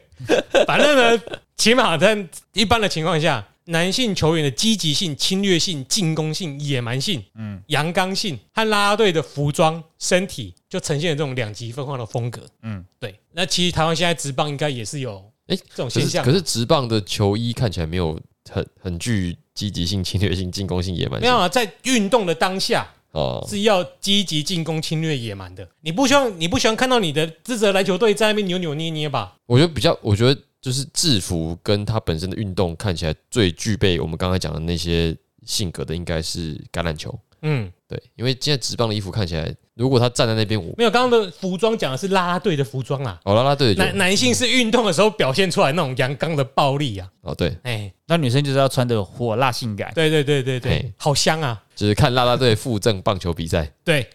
[0.67, 1.23] 反正呢，
[1.57, 2.15] 起码在
[2.53, 12.41] 一般的情况下，男性球员的积极性、侵略性、进攻性、野蛮性、嗯阳刚性和啦啦队的服装、身体，就呈现了这种两极分化的风格。
[12.63, 13.15] 嗯，对。
[13.33, 23.45] 那其实台湾现在职棒应该也是有诶这种现象可是直棒的球衣看起来没有很很具积极性、侵略性、进攻性、野蛮性没有啊，在运动的当下哦。
[23.47, 25.67] 是要积极进攻、侵略、野蛮的。
[25.81, 29.35] 你不希望你不喜欢看到你的支持的篮球队在那边扭扭捏捏吧？
[29.45, 37.17] 我觉得比较，我觉得就是制服跟他本身的运动看起来最具备我们刚才讲的那些性格的，应该是橄榄球。
[37.43, 43.19] 嗯，对，因为现在职棒的衣服看起来，如果他站在那边，我没有，刚刚的服装讲的是啦啦队的服装啊。
[43.23, 49.91] 哦啦啦队的男男性是运动的时候表现出来那种阳刚的暴力啊，哦对，哎，那女生就是要穿的火辣性感。
[49.95, 54.07] 对对对对对嘿，好香啊，就是看啦啦队附赠棒球比赛，对，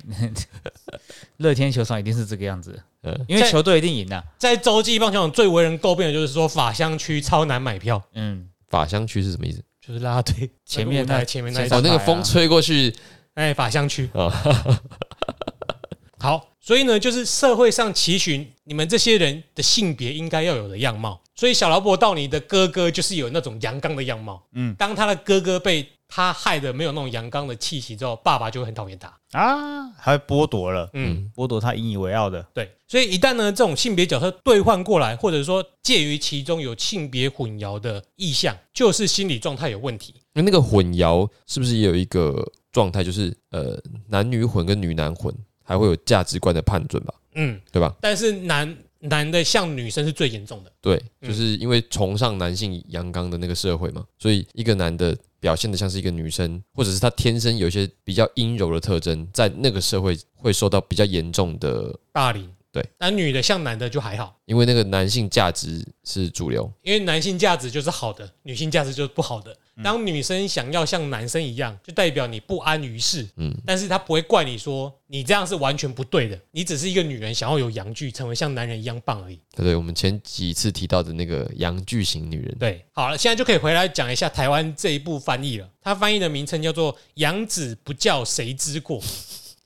[1.39, 2.81] 乐天球场一定是这个样子，
[3.29, 4.23] 因为球队一定赢啊。
[4.39, 9.63] 在洲际棒球场最为人诟病的就是说法香区超难买票，嗯，法香区是什么意思？
[9.87, 12.93] 就是啦啦队前面那前面那一前场哦，那个风吹过去，
[13.35, 14.09] 哎，法香区。
[14.15, 14.33] 哦
[16.19, 21.21] 好，所以呢，就是社会上期许你们这些人的性别应该要有的样貌。
[21.37, 24.43] 所以小劳勃道尼的哥哥就是有那种阳刚的样貌。
[24.55, 29.13] 嗯嗯，当他的哥哥被他害的没有那种阳刚的气息之后，爸爸就会很讨厌他。
[29.33, 32.47] 啊，还剥夺了，嗯，剥夺他引以为傲的。
[32.55, 32.71] 对。
[32.89, 40.15] 所以一旦呢，这种性别角色兑换过来，或者说介于其中有性别混淆的意向，就是心理状态有问题。
[40.33, 43.77] 那那个混淆是不是也有一个状态，就是呃
[44.09, 45.35] 男女混跟女男混，
[45.65, 47.93] 还会有价值观的判准吧，嗯，对吧？
[48.01, 50.73] 但是男男的像女生是最严重的。
[50.81, 55.17] 对，嗯就是因为崇尚男性阳刚的那个社会嘛，所以一个男的
[55.47, 69.57] 表现的像是一个女生，或者是她天生有一些比较阴柔的特征，在那个社会会受到比较严重的，霸凌，对，那女的像男的就还好，因为那个男性价值是主流，因为男性价值就是好的，女性价值就是不好的。
[69.77, 79.39] 嗯当女生想要像男生一样，就代表你不安于世，嗯嗯，但是她不会怪你说你这样是完全不对的，你只是一个女人想要有阳具，成为像男人一样棒而已。
[79.55, 79.77] 对？
[79.77, 85.69] 我们前几次提到的那个阳具型女人，对，好了，现在就可以回来讲一下台湾这一部翻译了。
[85.83, 89.01] 它翻译的名称叫做《养子不教谁之过》。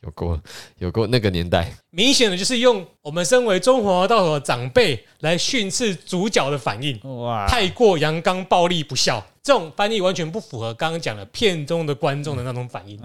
[0.03, 0.41] 有过
[0.79, 12.99] 有过那个年代，明显的就是用我们身为中华道的长辈来训斥主角的反应，哇，太过阳刚、暴力、不孝，这种翻译完全不符合刚刚讲的片中的观众的那种反应。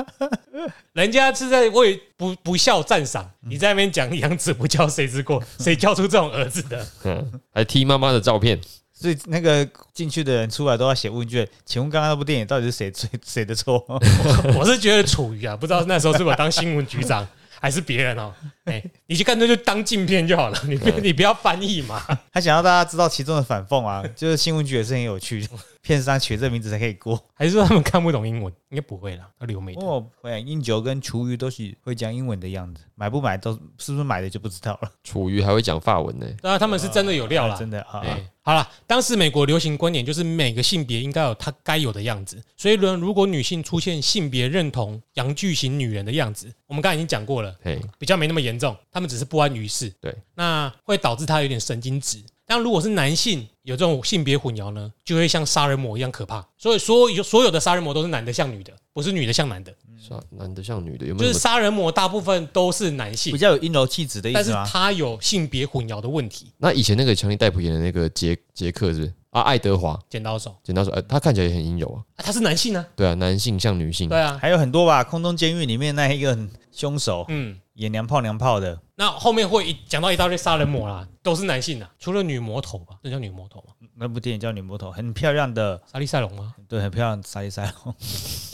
[0.94, 6.86] 人家是在为不不孝赞赏，你在那边讲养子不教谁之过，谁教出这种儿子的？
[7.04, 8.58] 嗯，还踢妈妈的照片，
[8.98, 13.84] 所以那个进去的人出来都要写问卷，请问刚刚那部电影到底是谁 谁谁的错？
[14.56, 17.26] 我是觉得楚瑜啊，不知道那时候是我当新闻局长
[17.60, 18.32] 还是别人哦。
[18.64, 22.02] 哎、你就干脆就当镜片就好了，你不你不要翻译嘛。
[22.32, 25.46] 他想要大家知道其中的反讽啊，就是新闻局也是很有趣，
[25.86, 27.22] 片商取这名字才可以过。
[27.32, 28.52] 还是说他们看不懂英文？
[28.70, 29.86] 应该不会啦，要留美的。
[29.86, 34.90] 哦，会英九跟厨余都是会讲英文的样子，买不买都是不是买的就不知道了。
[35.04, 52.18] 楚瑜还会讲法文呢，当然他们是真的有料啦，真的啊，哎，好了，当时美国流行观点就是每个性别应该有它该有的样子，所以呢，如果女性出现性别认同阳具型女人的样子，我们刚才已经讲过了，嘿，比较没那么严重，他们只是不安于世，对，那会导致她有点神经质。
[52.46, 56.46] 但如果是男性有这种性别混淆呢，就会像杀人魔一样可怕。
[56.56, 61.40] 所以所有所有的杀人魔都是男的像女的，不是女的像男的，是啊，男的像女的，有没就是有什么？
[61.40, 64.64] 杀人魔大部分都是男性比性，较有阴柔气质的意但是吗？
[64.64, 66.52] 他有性别混淆的问题。
[66.58, 69.42] 那以前那个强尼戴普演的那个杰杰克是不是啊？
[69.42, 76.38] 爱德华剪刀手剪刀手，呃，他看起来也很阴柔啊，啊，他是男性啊，对啊，男性像女性，对啊，还有很多吧，空中监狱里面那一个
[76.76, 77.58] 凶手嗯。
[77.76, 82.98] 演娘炮娘炮的，那后面会一讲到一大堆杀人魔啦，都是男性的，除了女魔头吧？
[83.02, 83.86] 这叫女魔头吗？
[83.94, 86.54] 那部电影叫《女魔头》，很漂亮的，莎莉赛隆吗？
[86.66, 87.94] 对，很漂亮，莎莉赛隆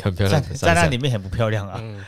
[0.03, 1.79] 很漂在亮，在那里面很不漂亮啊。
[1.81, 2.05] 嗯，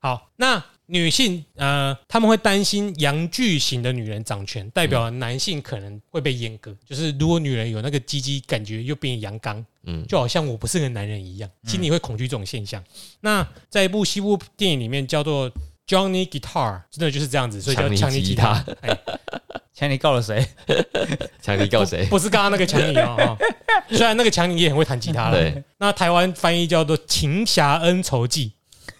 [0.00, 6.76] 好，那女性呃，他们会担心阳具型的女人掌权，代表男性可能会被阉割。
[6.84, 12.82] 就是如果女人有那个鸡鸡，感觉又变阳刚，嗯，就好像我不是个男人一样，心里会恐惧这种现象。
[13.20, 15.50] 那在一部西部电影里面叫做
[15.86, 18.64] Johnny Guitar，真的就是这样子，所以叫强尼吉吉他。
[19.72, 20.46] 强尼告了谁？
[21.42, 22.06] 强尼告谁？
[22.06, 23.38] 不是刚刚那个强尼哦，哦。
[23.90, 25.32] 虽然那个强尼也很会弹吉他了。
[25.32, 28.52] 对，那台湾翻译叫做《情侠恩仇记。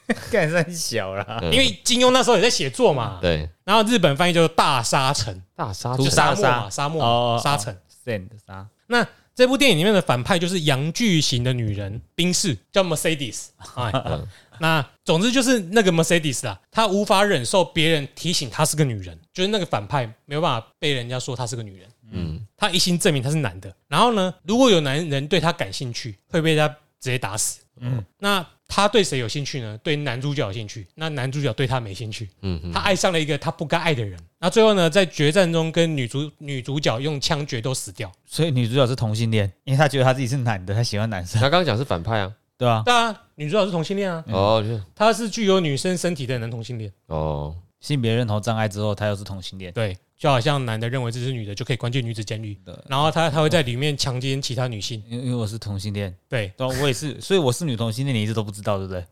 [0.30, 3.18] 干算小啦，嗯》，因为金庸那时候也在写作嘛。
[3.20, 3.49] 对。
[3.64, 7.41] 然后日本翻译叫做《大沙城》，大沙就屠杀沙漠嘛，沙漠哦。
[7.43, 7.76] 沙城。
[8.05, 9.05] ，sand 沙，那
[9.37, 13.49] 这部电影里面的反派就是阳具型的女人，宾士叫 Mercedes。
[13.74, 14.26] 哎，嗯
[14.59, 21.89] 那总之就是那个 Mercedes 啦，她无法忍受别人提醒她是个女人，就是那个反派没有办法被人家说她是个女人。
[22.11, 23.70] 嗯，她一心证明她是男的。
[23.89, 27.61] 然后呢，如果有男人对她感兴趣，会被她直接打死。
[27.78, 29.79] 嗯嗯，那他对谁有兴趣呢？
[29.83, 34.19] 对男主角有兴趣，那男主角对他没兴趣，嗯嗯他爱上了一个他不该爱的人。
[34.39, 38.11] 那最后呢，在决战中跟女主女主角用枪决都死掉。
[38.27, 42.83] 所以女主角是同性恋，因为她觉得她自己是男的，她喜欢男生，他刚刚讲是反派啊，对啊？
[42.85, 46.93] 对啊，女主角是同性恋啊，嗯哦，就是她是具有女生身体的男同性恋。
[47.07, 52.57] 哦，性别认同障碍之后，她又是同性恋，对，就好像男的认为这是女的就可以关进女子监狱，
[52.89, 59.05] 然后他他会在里面强奸其他女性，因为因为我是同性恋，对，我也是， 所以我是女同性恋，你一直都不知道，对不对？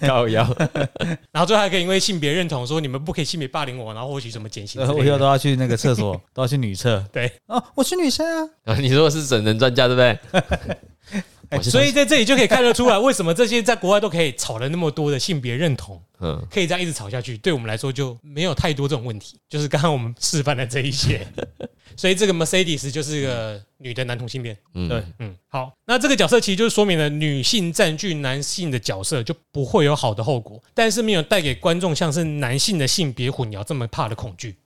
[0.06, 0.46] 高腰，
[1.32, 5.04] 然后最后还可以因为性别认同说你们不可以性别霸凌我，然后获取什么减刑我。
[5.04, 7.04] 以后都要去那个厕所， 都要去女厕。
[7.12, 8.48] 对，哦，我是女生啊。
[8.64, 10.18] 啊，你说我是整人专家对不对？
[11.62, 19.38] 所以在这里就可以看得出来，为什么这些在国外都可以吵了那么多的性别认同，嗯，可以这样一直吵下去，对我们来说就没有太多这种问题。
[19.48, 21.26] 就是刚刚我们示范的这一些，
[21.96, 24.56] 所以这个 Mercedes 就是个女的男同性恋。
[24.74, 34.56] 嗯对，嗯，好，那这个角色其实就是说明了女性占据男性的角色就不会有好的后果，但是没有带给观众像是男性的性别混淆这么怕的恐惧。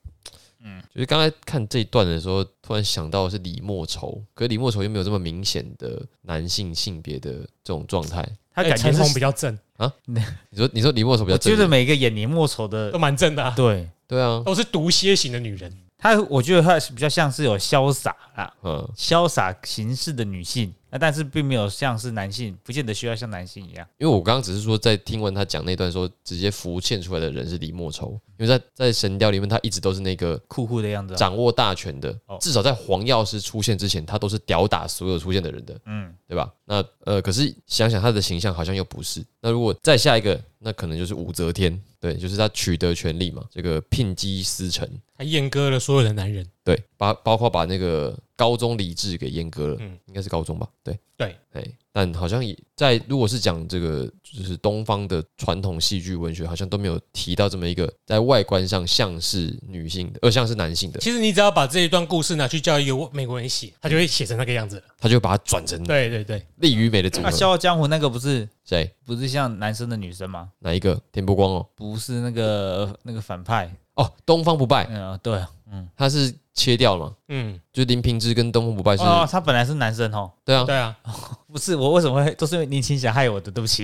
[0.92, 7.32] 就是刚才看这一段的时候，突然想到是李莫愁，可是李莫愁又没有这么明显的男性性别的
[7.62, 8.20] 这种状态。
[8.20, 9.56] 哎他感觉是陈红比较正。
[9.76, 10.20] 啊，你
[10.56, 11.52] 说你说李莫愁比较正？
[11.52, 13.88] 我，觉得每个演李莫愁的都，蛮正的、啊，对。
[14.08, 15.70] 对啊，都是毒蝎型的女人。
[15.98, 23.84] 他，我觉得他是比较像是有潇洒啊，嗯，潇洒形式的女性，那但是并没有像是男性，不见得需要像男性一样。
[23.98, 36.48] 因为我刚刚只是说在听完他讲那段说，直接浮现出来的人是李莫愁，因为在在神雕里面他一直都是那个酷酷的样子、啊，掌握大权的哦，至少在黄药师出现之前，他都是吊打所有出现的人的，嗯，对吧？
[36.64, 39.20] 那呃，可是想想他的形象好像又不是。
[39.40, 44.88] 那如果再下一个，那可能就是武则天，对，就是他取得权力嘛，这个聘姬司臣，
[45.18, 46.46] 他阉割了所有的男人。
[46.64, 50.68] 对，把包括把那个高中理智给阉割了，嗯应该是高中吧？
[50.84, 64.82] 对对，哎，但好像也在如果是讲这个就是东方的传统戏剧文学，好像都没有提到这么一个在外观上像是女性的，而像是男性的，其实你只要把这一段故事拿去叫一个美国人写，他就会写成那个样子了。
[65.00, 67.36] 他就把它转成对对对，利于美的组那《合。
[67.38, 68.92] 笑傲江湖》那个不是谁？
[69.06, 70.50] 不是像男生的女生吗？
[70.58, 71.00] 哪一个？
[71.10, 77.12] 田伯光哦，不是那个那个反派，哦，东方不败，嗯，对，嗯，他是切掉了嘛？
[77.28, 80.96] 嗯，就林平之跟东方不败是，哦，他本来是男生哦，对啊，对啊，
[81.52, 83.82] 不是我为什么会都是因为林青霞害我的，对不起，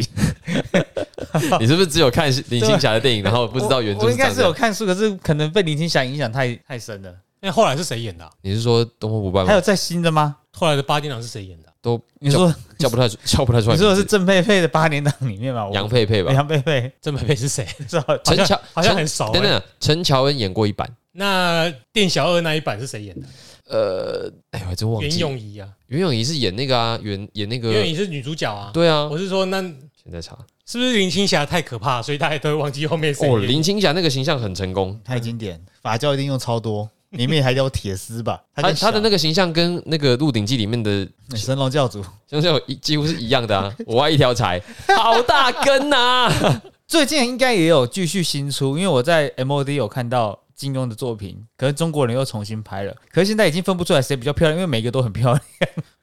[1.59, 4.41] 你是不是只有看 林青霞的电影，然后不知道原著我我应该是？
[4.41, 7.13] 有看书，可是可能被林青霞影响太太深了。
[7.41, 9.49] 那后来是谁演的啊、你是说东方不败吗？
[9.49, 10.37] 还有在新的吗？
[10.53, 13.77] 后来的八点档是谁演的啊、都你说叫不太出叫不太出来。
[13.77, 15.69] 你说的是郑佩佩的八年档里面吧？
[15.75, 16.33] 杨佩佩吧？
[16.33, 17.67] 杨佩佩郑佩佩是谁？
[18.25, 19.33] 陈乔好像很熟、欸。
[19.35, 20.91] 等等，陈乔恩演过一版。
[21.13, 23.27] 那店小二那一版是谁演的？
[23.69, 25.19] 呃，哎，我还真忘记袁。
[25.19, 28.71] 咏仪啊，袁咏仪是演那个啊，演演那个袁咏仪是女主角啊。
[28.73, 36.89] 对啊，我是说，那现在查是不是林青霞太可怕，所以大家都会忘记后面谁哦，林青霞那个形象很成功，太经典，法教一定用超多，
[37.19, 38.41] 里面还有铁丝吧？
[38.55, 43.73] 他他的那个个形象跟那个《鹿鼎记》里面的神龙教主，相像一几乎是一样的啊。
[43.87, 44.61] 我挖一条柴，
[44.97, 46.29] 好大根呐！
[46.87, 55.43] 最近应该也有继续新出，因为我在 MOD 有看到金庸的作品，可是中国人又重新拍了，可是现在已经分不出来谁比较漂亮，因为每个都很漂亮，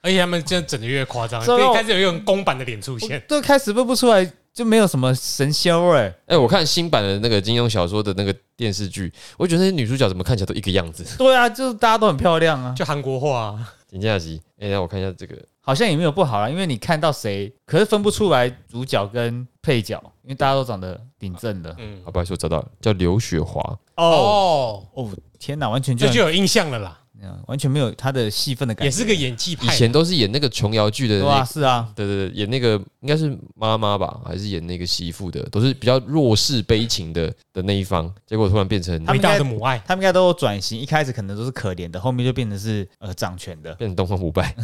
[0.01, 3.21] 而且他们现在整的越夸张，这让我可以开始有一种公版的脸出现。
[3.27, 6.13] 都开始分不出来，就没有什么神仙味儿。
[6.25, 11.05] 哎，我看新版的那个金庸小说的那个电视剧，我觉得那些女主角怎么看起来都一个样子。
[11.17, 21.75] 对啊，就是大家都很漂亮啊，就韩国话、啊，林佳琪，哎，让我看一下这个，好像也没有不好啦，因为你看到谁，可是分不出来主角跟配角，因为大家都长得顶正的。
[21.79, 23.61] 嗯，好，不好意思，我找到了，叫刘雪华。
[23.95, 29.75] 哦哦，哦，天哪，完全就这就有印象了啦，嗯完全没有他的戏份的感觉，也是个演技派以派。
[29.75, 43.73] 前都是演那个琼瑶剧的那对啊，是啊，对对对，演那个应该是妈妈吧，还是演那个媳妇的，都是比较弱势悲情的的那一方，结果突然变成伟他们应该大的母爱，他们应该都有转型，一开始可能都是可怜的，后面就变成是呃掌权的。
[43.75, 44.55] 变成东方不败，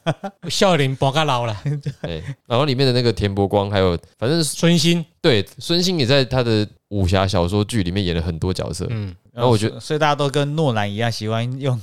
[0.48, 1.56] 笑脸博嘎老了。
[2.02, 11.80] 对， 然后里面的那个田伯光，还有反正是孙兴，对孙兴也在他的武侠小说剧里面演了很多角色，嗯，然后我觉得所以，大家都跟诺兰一样，喜欢用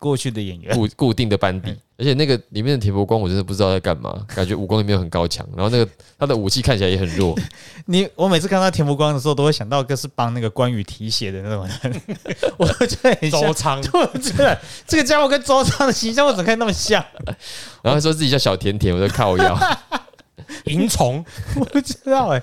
[0.00, 0.74] 过去的演员。
[0.76, 7.38] 固固定的班底，而且那个里面的田伯光，我真的不知道在干嘛，感觉武功也没有很高强，然后那个他的武器看起来也很弱，
[7.86, 12.02] 你我每次看到田伯光的时候，都会想到个是帮那个关羽提血的那种人，
[12.58, 13.54] 我都觉得很周。
[13.54, 17.04] 仓，对，真的，这个家伙跟周仓的形象为什么可以那么像？
[17.80, 19.56] 然后说自己叫小甜甜，我在靠腰，
[20.64, 21.24] 萤虫，
[21.56, 22.42] 我不知道哎、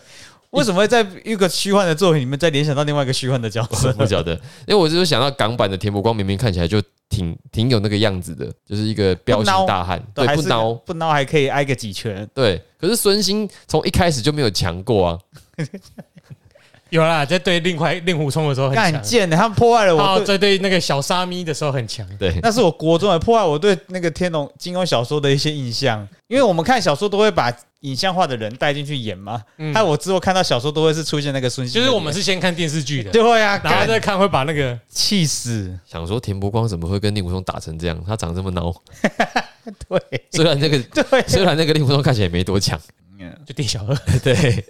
[0.57, 3.93] 为什么会在一个虚幻的作品里面再联想到另外一个虚幻的角色？
[3.93, 4.33] 不晓得，
[4.67, 12.27] 因为我就是想到港版的田伯光，明明看起来就挺挺有那个样子的，就是一个彪形大汉，对，不孬，不孬还可以挨个几拳。
[12.33, 12.61] 对。
[12.79, 15.19] 可是孙兴从一开始就没有强过啊，
[16.89, 22.05] 有啦，在对令怀令狐冲的时候很很贱的，他们破坏了我哦，对，在对那个小沙弥的时候很强。
[22.17, 29.73] 对， 那是我国中的破坏我对那个天龙金庸小说的一些印象，因为我们看小说都会把影像化的人带进去演嘛，嗯。
[29.73, 38.03] 还有我之后看到小说都会是出现那个孙就是我们是先看电视剧的，对会啊，然后干再看会把那个气死，想说田伯光怎么会跟令狐冲打成这样？
[38.05, 38.75] 他长这么孬，
[39.87, 40.23] 对。
[40.31, 42.79] 虽然那个 对，虽然那个令狐冲看起来也没多强，
[43.45, 44.65] 就店小二 对，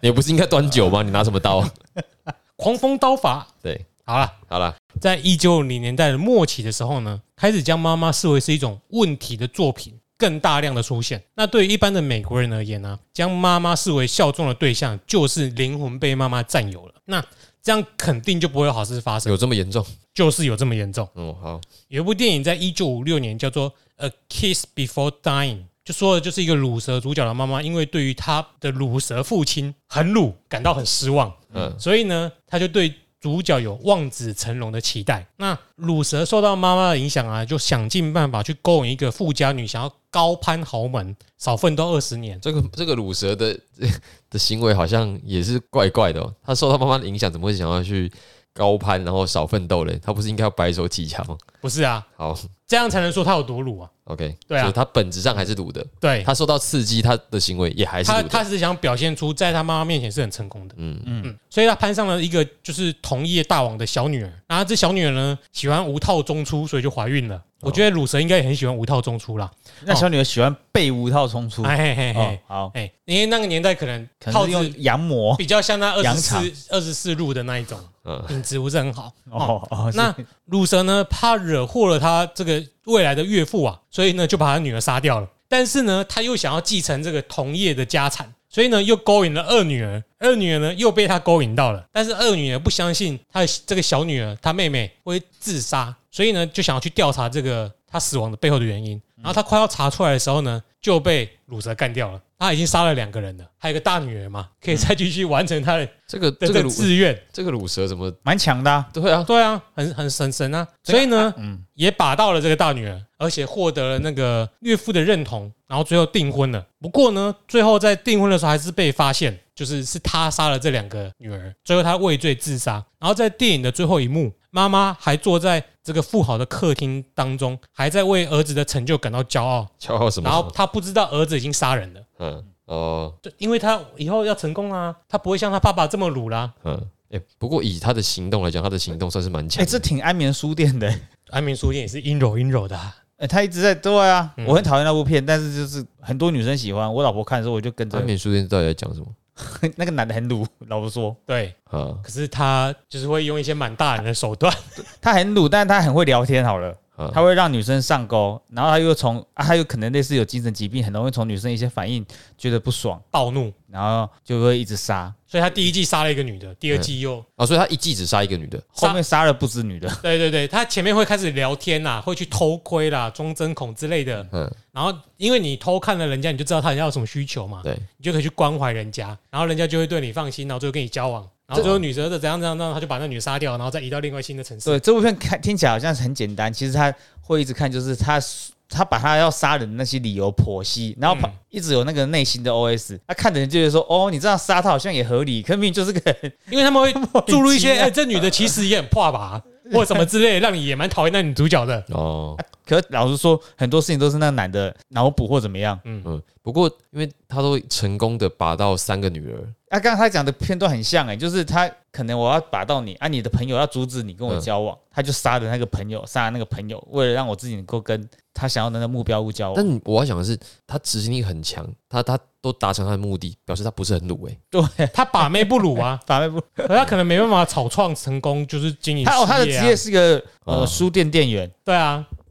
[0.00, 1.02] 你不是应该端酒吗？
[1.02, 1.68] 你拿什么刀？
[2.56, 3.46] 狂风刀法。
[3.62, 11.22] 对，好了，好了，在一九五零年代的末期的时候呢，开始将妈妈视为是一种问题的作品，更大量的出现。
[11.34, 16.94] 那对于一般的美国人而言呢，将妈妈视为效忠的对象，就是灵魂被妈妈占有了。
[17.04, 17.24] 那
[17.62, 19.84] 这样肯定就不会有好事发生有，这么严重？
[20.12, 21.08] 就是有这么严重。
[21.14, 35.26] 哦，好，有一部电影在一九五六年叫做《A Kiss Before Dying》，就说的就是一个乳蛇主角的妈妈，因为对于她的乳蛇父亲很乳感到很失望，嗯，所以呢，她就对主角有望子成龙的期待。
[35.36, 42.40] 那乳蛇受到妈妈的影响啊，就想尽办法去勾引一个富家女，想要高攀豪门，少奋斗二十年。
[42.40, 43.58] 这个这个乳蛇的
[44.30, 46.34] 的行为好像也是怪怪的哦。
[46.44, 48.10] 他受到妈妈的影响，怎么会想要去
[48.54, 49.98] 高攀，然后少奋斗嘞？
[50.02, 51.36] 他不是应该要白手起家吗？
[51.60, 58.10] 不是啊，好这样才能说他有多鲁啊？，OK，对啊所以他本质上还是鲁的，对，他受到刺激，他的行为也还是。
[58.10, 60.74] 他他是想表现出在他妈妈面前是很成功的。
[60.78, 67.42] 嗯嗯，所以他攀上了一个就是同业大王的小女儿，然后这小女儿呢喜欢无套中出，所以就怀孕了。
[67.60, 69.50] 我觉得鲁蛇应该也很喜欢无套中出啦。
[69.84, 79.12] 那小女儿喜欢被无套中出，哎嘿嘿哦嘿，，好，哎，因为那个年代可能套用羊膜，比较像那二十四二十四路的那一种，嗯，品质不是很好。
[79.30, 85.28] 哦，那是乳蛇呢，怕惹祸了他这个未来的岳父啊，所以呢就把他女儿杀掉了。
[85.48, 90.02] 但是呢，他又想要继承这个同业的家产，所以呢又勾引了二女儿。
[90.18, 99.00] 二女儿呢又被他勾引到了，但是二女儿不相信她的这个小女儿，她妹妹会自杀，所以呢就想要去调查这个她死亡的背后的原因。
[99.16, 102.20] 然后他快要查出来的时候呢，就被乳蛇干掉了。
[102.42, 107.16] 他已经杀了两个人了，还有个大女儿嘛，可以再继续完成他的这个这个志愿。
[107.32, 108.12] 这个乳蛇怎么？
[108.24, 116.66] 蛮强的啊，对啊，对啊，很很神神啊，所以呢，嗯，也把到了这个大女儿，而且获得了那个岳父的认同，然后最后订婚了。
[116.80, 122.84] 不过呢，最后在订婚的时候还是被发现，就是是他杀了这两个女儿，最后他畏罪自杀。
[122.98, 129.68] 然后在电影的最后一幕，妈妈还坐在这个富豪的客厅当中，还在为儿子的成就感到骄傲。
[129.80, 130.28] 骄傲什么？
[130.28, 136.52] 然后他不知道儿子已经杀人了，嗯哦就，因为他以后要成功啊，他不会像他爸爸这么鲁啦。
[136.64, 139.70] 嗯，哎，不过以他的行动来讲，他的行动算是蛮强哎，的。
[139.70, 140.94] 这挺安眠书店的，
[141.30, 149.06] 安眠书店也是阴柔阴柔的、啊，哎，他一直在对啊，嗯我很讨厌那部片，但是就是很多女生喜欢，我老婆看的时候我就跟着安，眠书店到底在讲什么
[149.76, 151.98] 那个男的很鲁，老婆说对，啊？
[152.02, 154.54] 可是他就是会用一些蛮大人的手段。
[155.00, 156.72] 他很鲁，但是他很会聊天，好了。
[156.96, 162.04] 啊他会让女生上钩，然后他又从啊，他有可能类似有精神疾病，很容易从女生一些反应
[162.36, 174.26] 觉得不爽，暴怒，然后就会一直杀，所以他第一季杀了一个女的，第二季又啊，所以他一季只杀一个女的， 后面杀了不止女的， 对对对，他前面会开始聊天啦，会去偷窥啦、装针孔之类的。
[174.30, 181.26] 嗯，然后因为你偷看了人家，你就知道他人家有什么需求嘛，对，你就可以去关怀人家，然后人家就会对你放心，然后就会跟你交往。
[181.52, 184.70] 然后最后女蛇的怎样怎样怎样，他就把那女杀掉，然后再移到另外新的城市。
[184.70, 188.20] 对，这部片看听起来好像很简单，其实他会一直看，就是他
[188.68, 191.16] 他把他要杀人的那些理由剖析，然后
[191.50, 196.16] 一直有那个内心的 OS，他看的人就会说，哦，你这样杀他好像也合理，可明明就是个
[196.48, 196.92] 因为他们会
[197.28, 199.42] 注入一些，哎，这女的其实也很怕吧，
[199.78, 201.82] 或什么之类，让你也蛮讨厌那女主角的。
[201.88, 205.78] 哦，可老实说，很多事情都是那男的脑补或怎么样。
[205.84, 209.38] 嗯，嗯，不过因为他都成功的拔到三个女儿，
[209.70, 219.54] 啊，刚刚他讲的片段很像哎、就是他可能我要把到你，啊，你的朋友要阻止你跟我交往，他就杀了那个朋友，杀了那个朋友，为了让我自己能够跟他想要的那个目标物交往。
[219.54, 224.36] 但你我要讲的是，他执行力很强，他他都达成他的目的，表示他不是很鲁哎。
[224.50, 224.62] 对，
[224.94, 232.21] 他把妹不鲁啊， 把妹不，可他可能没办法草创成功，就是经营他哦，他的职业是个呃哦书店店员，对啊，好，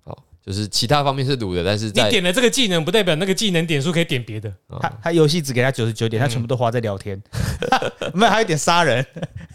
[0.45, 4.49] 就是其他方面是鲁的，但是你在点了这个技能，不代表那个技能点数可以点别的。
[4.67, 7.21] 啊他他游戏只给他九十九点，他全部都花在聊天，
[8.13, 9.05] 没有还有一点杀人，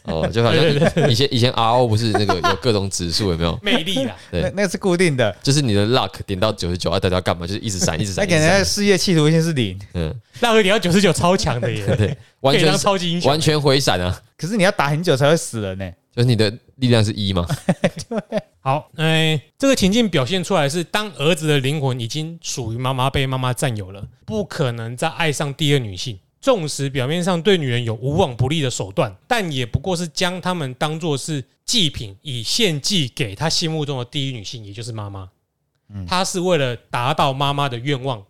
[0.05, 0.65] 哦，就好像
[1.11, 3.59] 以前以前 RO 不是那个有各种指数有没有？
[3.63, 4.43] 魅力啦，对。
[4.43, 7.47] 那那个是固定的，就是你的 luck 点到九十九，啊，大家干嘛？
[7.47, 8.65] 就是一直闪，一直闪，那给人家的。
[8.65, 12.17] 事业企图心是零，嗯，那个你要九十九超强的耶， 对，
[12.47, 13.31] 完全超级英雄。
[13.31, 14.23] 完全回闪啊！
[14.37, 17.47] 可是你要打很久才会死人呢、就是你的力量是一嘛？
[18.61, 26.19] 好，哎，这个情境表现出来是，当儿子的灵魂已经属于妈妈，被妈妈占有了，不可能再爱上第二女性。
[26.41, 35.29] 纵使表面上对女人有无往不利的手段，但也不过是将她们当做是祭品，以献祭给他心目中的第一女性，也就是妈妈。
[36.07, 38.23] 他是为了达到妈妈的愿望，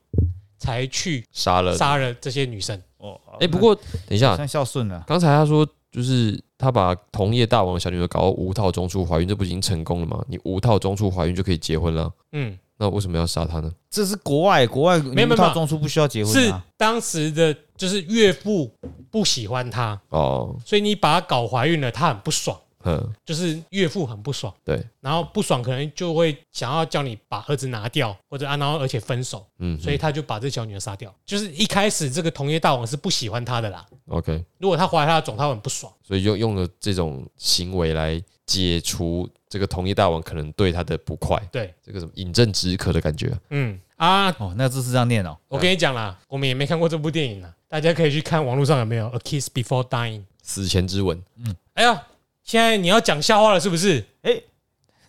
[0.59, 1.77] 才去杀了。
[1.77, 2.81] 杀了这些女生。
[3.11, 5.05] 哦，哎，不过等一下，算孝顺了。
[5.07, 10.25] 刚才他说就是他把同业大王的小女儿搞到无套中出怀孕，这不已经成功了吗？
[10.29, 12.11] 你无套中出怀孕就可以结婚了。
[12.33, 13.71] 嗯，那为什么要杀他呢？
[13.91, 16.65] 这是国外，国外没有没有无套中出不需要结婚是啊。
[16.77, 18.71] 当时的就是岳父
[19.11, 24.53] 不喜欢她，哦，所以你把她搞怀孕了，他很不爽，嗯，就是岳父很不爽。
[24.65, 31.15] 对，然后不爽，可能就会想要叫你把儿子拿掉，或者啊，然后而且分手，嗯，所以他就把这小女儿杀掉。
[31.25, 35.93] 就是一开始这个同业大王是不喜欢她的啦，OK，如果他怀他的种，他会很不爽。
[36.03, 43.37] 所以用用了这种行为来解除这个同业大王可能对他的不快，对，这个什么饮鸩止渴的感觉。
[43.51, 45.37] 嗯啊，哦，那字是这样念哦。
[45.49, 50.21] 我跟你讲啦，我们也没看过这部电影啦，大家可以去看网络上有没有《A Kiss Before Dying》。
[50.43, 52.07] 死前之吻，嗯哎呀，
[52.47, 54.05] 现在你要讲笑话了是不是？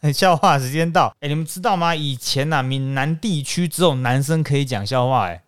[0.02, 1.94] 哎 笑话时间到，哎、你们知道吗？
[1.94, 5.44] 以前呐、闽南地区只有男生可以讲笑话、哎，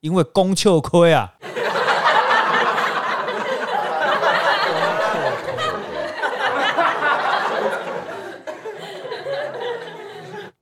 [0.00, 1.34] 因为公秋亏啊。